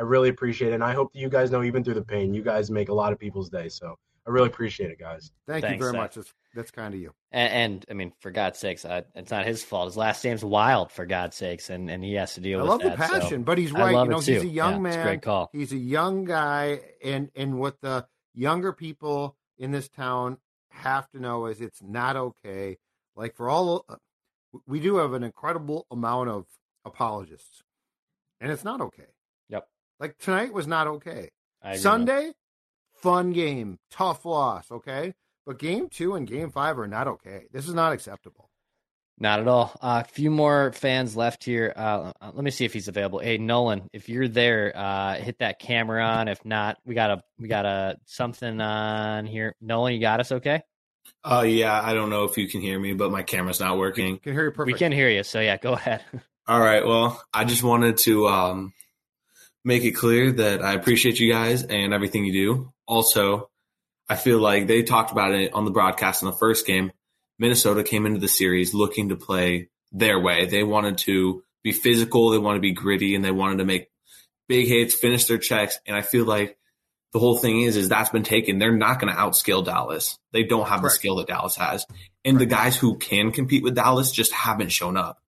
[0.00, 0.76] I really appreciate it.
[0.76, 2.94] And I hope that you guys know, even through the pain, you guys make a
[2.94, 3.68] lot of people's day.
[3.68, 5.30] So I really appreciate it, guys.
[5.46, 6.00] Thank you very Zach.
[6.00, 6.14] much.
[6.14, 7.12] That's, that's kind of you.
[7.32, 9.88] And, and I mean, for God's sakes, I, it's not his fault.
[9.88, 12.80] His last name's Wild, for God's sakes, and, and he has to deal I with
[12.80, 12.86] that.
[12.86, 13.10] I love the that.
[13.10, 13.94] so passion, but he's I right.
[13.94, 14.92] love You know, it he's a young Yeah, man.
[14.94, 15.50] It's a great call.
[15.52, 20.38] He's a young guy, and and what the younger people in this town
[20.70, 22.78] have to know is it's not okay.
[23.16, 23.96] Like for all, uh,
[24.66, 26.46] we do have an incredible amount of
[26.86, 27.62] apologists,
[28.40, 29.08] and it's not okay.
[30.00, 30.08] Yep.
[30.08, 31.30] Like tonight was not okay.
[31.62, 31.80] I agree.
[31.80, 32.32] Sunday,
[32.94, 34.70] fun game, tough loss.
[34.70, 35.14] Okay,
[35.46, 37.46] but game two and game five are not okay.
[37.52, 38.50] This is not acceptable.
[39.22, 39.76] Not at all.
[39.82, 41.74] A few more fans left here.
[41.76, 43.18] Uh, uh, let me see if he's available.
[43.18, 46.26] Hey, Nolan, if you're there, uh, hit that camera on.
[46.26, 49.54] If not, we got a we got a something on here.
[49.60, 50.62] Nolan, you got us okay?
[51.22, 54.18] Uh, yeah, I don't know if you can hear me, but my camera's not working.
[54.18, 54.72] Can hear you perfectly.
[54.72, 55.22] We can hear you.
[55.22, 56.02] So yeah, go ahead.
[56.48, 56.86] All right.
[56.86, 58.72] Well, I just wanted to um,
[59.64, 62.72] make it clear that I appreciate you guys and everything you do.
[62.86, 63.50] Also,
[64.08, 66.92] I feel like they talked about it on the broadcast in the first game.
[67.38, 70.46] Minnesota came into the series looking to play their way.
[70.46, 73.88] They wanted to be physical, they wanted to be gritty, and they wanted to make
[74.48, 75.78] big hits, finish their checks.
[75.86, 76.58] And I feel like
[77.12, 78.58] the whole thing is, is that's been taken.
[78.58, 80.18] They're not going to outskill Dallas.
[80.32, 81.86] They don't have the skill that Dallas has.
[82.24, 85.18] And the guys who can compete with Dallas just haven't shown up.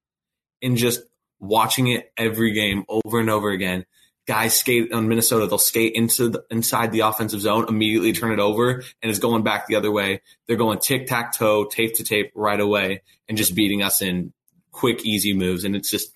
[0.60, 1.02] And just
[1.40, 3.84] watching it every game over and over again,
[4.26, 5.46] guys skate on Minnesota.
[5.46, 9.42] They'll skate into the, inside the offensive zone, immediately turn it over, and is going
[9.42, 10.22] back the other way.
[10.46, 14.32] They're going tic tac toe, tape to tape right away, and just beating us in
[14.70, 15.64] quick, easy moves.
[15.64, 16.14] And it's just,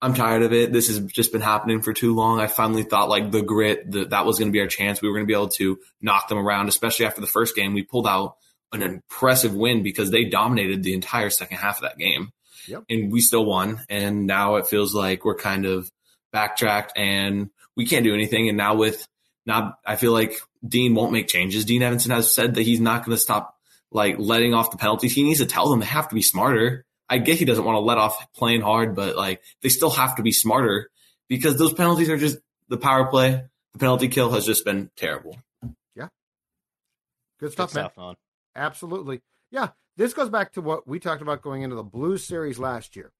[0.00, 0.72] I'm tired of it.
[0.72, 2.40] This has just been happening for too long.
[2.40, 5.00] I finally thought like the grit, that that was going to be our chance.
[5.00, 7.74] We were going to be able to knock them around, especially after the first game.
[7.74, 8.36] We pulled out
[8.72, 12.32] an impressive win because they dominated the entire second half of that game.
[12.68, 12.84] Yep.
[12.90, 13.80] And we still won.
[13.88, 15.90] And now it feels like we're kind of
[16.32, 18.48] backtracked and we can't do anything.
[18.48, 19.06] And now with
[19.46, 20.34] now, I feel like
[20.66, 21.64] Dean won't make changes.
[21.64, 23.56] Dean Evason has said that he's not going to stop
[23.90, 25.14] like letting off the penalties.
[25.14, 26.84] He needs to tell them they have to be smarter.
[27.08, 30.16] I get he doesn't want to let off playing hard, but like they still have
[30.16, 30.90] to be smarter
[31.28, 33.44] because those penalties are just the power play.
[33.72, 35.38] The penalty kill has just been terrible.
[35.94, 36.08] Yeah.
[37.40, 37.84] Good stuff, man.
[37.86, 38.14] stuff, man.
[38.54, 39.22] Absolutely.
[39.50, 39.68] Yeah.
[39.96, 43.12] This goes back to what we talked about going into the Blues series last year.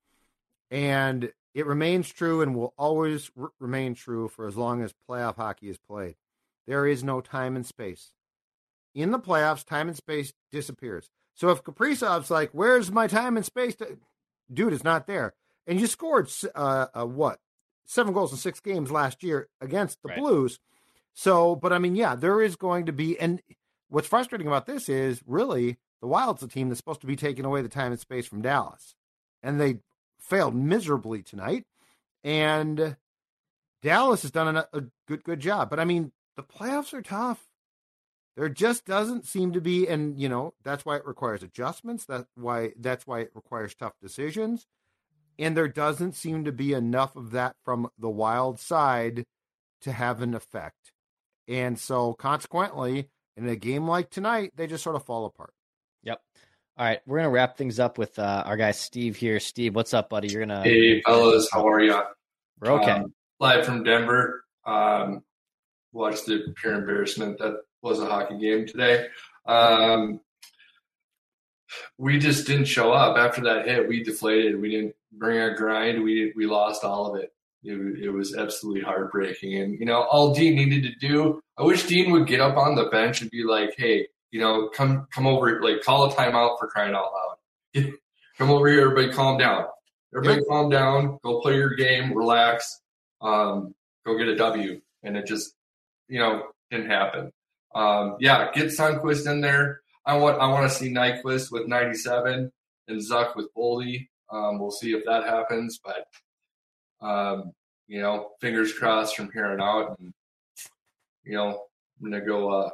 [0.71, 5.35] And it remains true and will always r- remain true for as long as playoff
[5.35, 6.15] hockey is played.
[6.69, 8.13] There is no time and space.
[8.95, 11.11] In the playoffs, time and space disappears.
[11.35, 13.99] So if Kaprizov's like, "Where's my time and space?" To...
[14.53, 15.35] Dude, it's not there.
[15.67, 17.41] And you scored uh, uh, what
[17.85, 20.19] seven goals in six games last year against the Right.
[20.19, 20.61] Blues.
[21.13, 23.19] So, but I mean, yeah, there is going to be.
[23.19, 23.43] And
[23.89, 27.45] what's frustrating about this is really the Wild's a team that's supposed to be taking
[27.45, 28.95] away the time and space from Dallas,
[29.43, 29.81] and they
[30.29, 31.65] failed miserably tonight.
[32.25, 32.97] And
[33.83, 35.71] Dallas has done a, a good good job.
[35.71, 37.45] But I mean, the playoffs are tough.
[38.37, 42.05] There just doesn't seem to be, and you know that's why it requires adjustments.
[42.05, 44.67] That's why that's why it requires tough decisions,
[45.39, 49.25] and there doesn't seem to be enough of that from the Wild side
[49.81, 50.93] to have an effect.
[51.49, 55.53] And so, consequently, in a game like tonight, they just sort of fall apart.
[56.79, 59.41] All right, we're gonna wrap things up with uh, our guy Steve here.
[59.41, 60.29] Steve, what's up, buddy?
[60.29, 62.01] You're gonna Hey, fellas, how are you?
[62.61, 62.93] We're okay.
[62.93, 64.45] Um, live from Denver.
[64.65, 65.25] Um,
[65.93, 69.09] watched the pure embarrassment that was a hockey game today.
[69.45, 70.21] Um,
[71.97, 73.89] we just didn't show up after that hit.
[73.89, 74.61] We deflated.
[74.61, 76.05] We didn't bring our grind.
[76.05, 77.33] We we lost all of it.
[77.65, 79.57] It, it was absolutely heartbreaking.
[79.57, 81.41] And you know, all Dean needed to do.
[81.59, 84.69] I wish Dean would get up on the bench and be like, "Hey, you know,
[84.69, 87.93] come come over, like call a timeout for crying out loud.
[88.39, 89.67] come over here, everybody, calm down.
[90.15, 91.19] Everybody, calm down.
[91.23, 92.15] Go play your game.
[92.15, 92.81] Relax.
[93.21, 93.75] Um,
[94.07, 94.81] go get a W.
[95.03, 95.55] And it just,
[96.09, 97.33] you know, didn't happen.
[97.75, 99.81] Um, yeah, get Sundqvist in there.
[100.07, 102.51] I want I want to see Nyquist with 97
[102.89, 104.09] and Zuck with Boldy.
[104.31, 107.53] Um, we'll see if that happens, but um,
[107.87, 109.99] you know, fingers crossed from here on out.
[109.99, 110.13] And
[111.25, 111.65] you know,
[112.01, 112.71] I'm gonna go uh,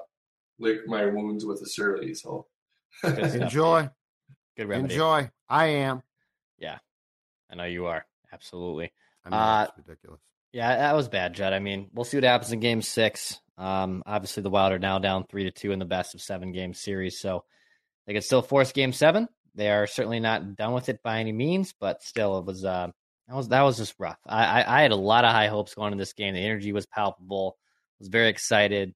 [0.58, 2.14] lick my wounds with a surly.
[2.14, 2.46] So
[3.02, 3.88] Enjoy.
[4.56, 4.94] Good remedy.
[4.94, 5.30] Enjoy.
[5.48, 6.02] I am.
[6.58, 6.78] Yeah,
[7.50, 8.06] I know you are.
[8.32, 8.92] Absolutely.
[9.24, 10.20] I mean, uh, that's ridiculous.
[10.52, 11.52] Yeah, that was bad, Judd.
[11.52, 13.40] I mean, we'll see what happens in Game Six.
[13.58, 16.52] Um, obviously, the Wild are now down three to two in the best of seven
[16.52, 17.44] game series, so
[18.06, 19.28] they could still force Game Seven.
[19.54, 22.88] They are certainly not done with it by any means, but still, it was uh,
[23.28, 24.18] that was that was just rough.
[24.26, 26.34] I, I, I had a lot of high hopes going into this game.
[26.34, 27.56] The energy was palpable.
[27.98, 28.94] Was very excited,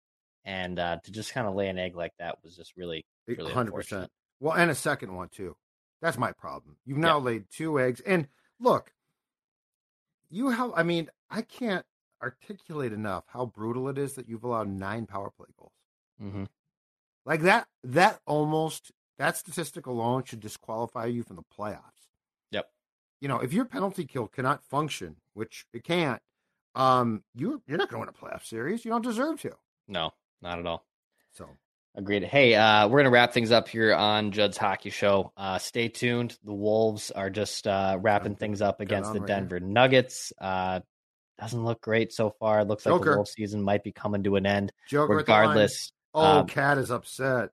[0.49, 3.53] and uh, to just kind of lay an egg like that was just really, really
[3.53, 3.99] hundred unfortunate.
[3.99, 4.13] percent.
[4.41, 5.55] Well, and a second one too.
[6.01, 6.77] That's my problem.
[6.87, 8.27] You've now laid two eggs, and
[8.59, 8.93] look,
[10.31, 10.73] you have.
[10.75, 11.85] I mean, I can't
[12.23, 15.73] articulate enough how brutal it is that you've allowed nine power play goals.
[16.23, 16.45] Mm-hmm.
[17.27, 17.67] Like that.
[17.85, 22.09] That almost that statistic alone should disqualify you from the playoffs.
[22.53, 22.71] Yep.
[23.21, 26.23] You know, if your penalty kill cannot function, which it can't,
[26.75, 28.87] um, you're you're not going to win a playoff series.
[28.87, 29.53] You don't deserve to.
[29.89, 30.13] No,
[30.43, 30.85] not at all.
[31.33, 31.49] So
[31.95, 32.23] Agreed.
[32.23, 35.33] Hey, uh, we're gonna wrap things up here on Judd's Hockey Show.
[35.37, 36.39] Uh, stay tuned.
[36.45, 39.37] The Wolves are just uh, wrapping things up against the right here.
[39.37, 40.33] Denver Nuggets.
[40.41, 40.81] Uh,
[41.41, 42.61] doesn't look great so far.
[42.61, 43.17] It Looks like the Joker.
[43.17, 44.73] Wolves season might be coming to an end.
[44.89, 45.41] Joker at the line.
[45.41, 47.51] regardless, Oh, um, Cat is upset.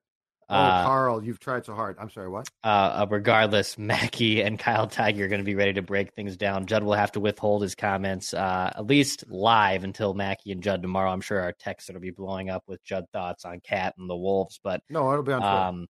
[0.48, 1.98] Oh, uh, Karl, you've tried so hard.
[2.00, 2.30] I'm sorry.
[2.30, 2.48] What?
[2.64, 6.38] uh, uh, regardless, Mackey and Kyle Tiger are going to be ready to break things
[6.38, 6.66] down.
[6.68, 10.82] Judd will have to withhold his comments, uh, at least live, until Mackey and Judd
[10.82, 11.10] tomorrow.
[11.12, 14.16] I'm sure our texts will be blowing up with Judd thoughts on Cat and the
[14.16, 15.56] Wolves, but No, it'll be on Twitter.
[15.56, 15.88] um,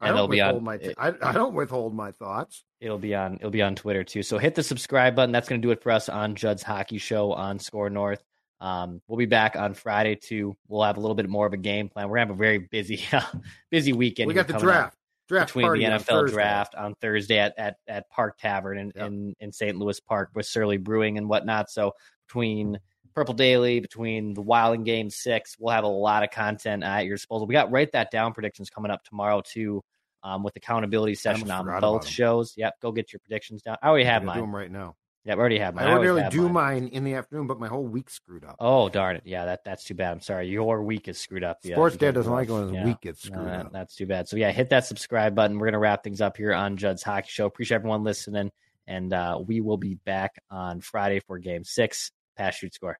[0.00, 0.64] I don't withhold on.
[0.64, 0.76] my.
[0.78, 2.64] T- I, I don't withhold my thoughts.
[2.80, 3.34] It'll be on.
[3.34, 4.22] It'll be on Twitter too.
[4.22, 5.32] So hit the subscribe button.
[5.32, 8.22] That's going to do it for us on Judd's Hockey Show on Score North.
[8.60, 10.56] Um, we'll be back on Friday too.
[10.66, 12.08] We'll have a little bit more of a game plan.
[12.08, 13.00] We're gonna have a very busy,
[13.70, 14.28] busy weekend.
[14.28, 14.96] We got the draft.
[15.28, 19.52] Draft between the NFL draft on Thursday at at, at Park Tavern in, in in
[19.52, 19.76] St.
[19.76, 21.70] Louis Park with Surly Brewing and whatnot.
[21.70, 21.92] So
[22.26, 22.80] between
[23.14, 27.04] Purple Daily, between the Wild and Game Six, we'll have a lot of content at
[27.04, 27.46] your disposal.
[27.46, 29.82] We got write that down predictions coming up tomorrow too.
[30.24, 32.54] Um, with accountability session on both shows.
[32.56, 33.76] Yep, go get your predictions down.
[33.80, 34.38] I already have mine.
[34.38, 34.96] do 'em right now.
[35.28, 35.84] Yeah, I already have mine.
[35.86, 36.52] I ordinarily do mine.
[36.84, 38.56] mine in the afternoon, but my whole week's screwed up.
[38.58, 39.24] Oh darn it!
[39.26, 40.12] Yeah, that that's too bad.
[40.12, 40.48] I'm sorry.
[40.48, 41.58] Your week is screwed up.
[41.62, 42.84] Yeah, Sports dad doesn't like when his yeah.
[42.86, 43.72] week gets No, screwed that- up.
[43.72, 44.26] That's too bad.
[44.26, 45.58] So yeah, hit that subscribe button.
[45.58, 47.44] We're gonna wrap things up here on Judd's Hockey Show.
[47.44, 48.50] Appreciate everyone listening,
[48.86, 52.10] and uh, we will be back on Friday for Game Six.
[52.38, 52.98] Pass, shoot, score.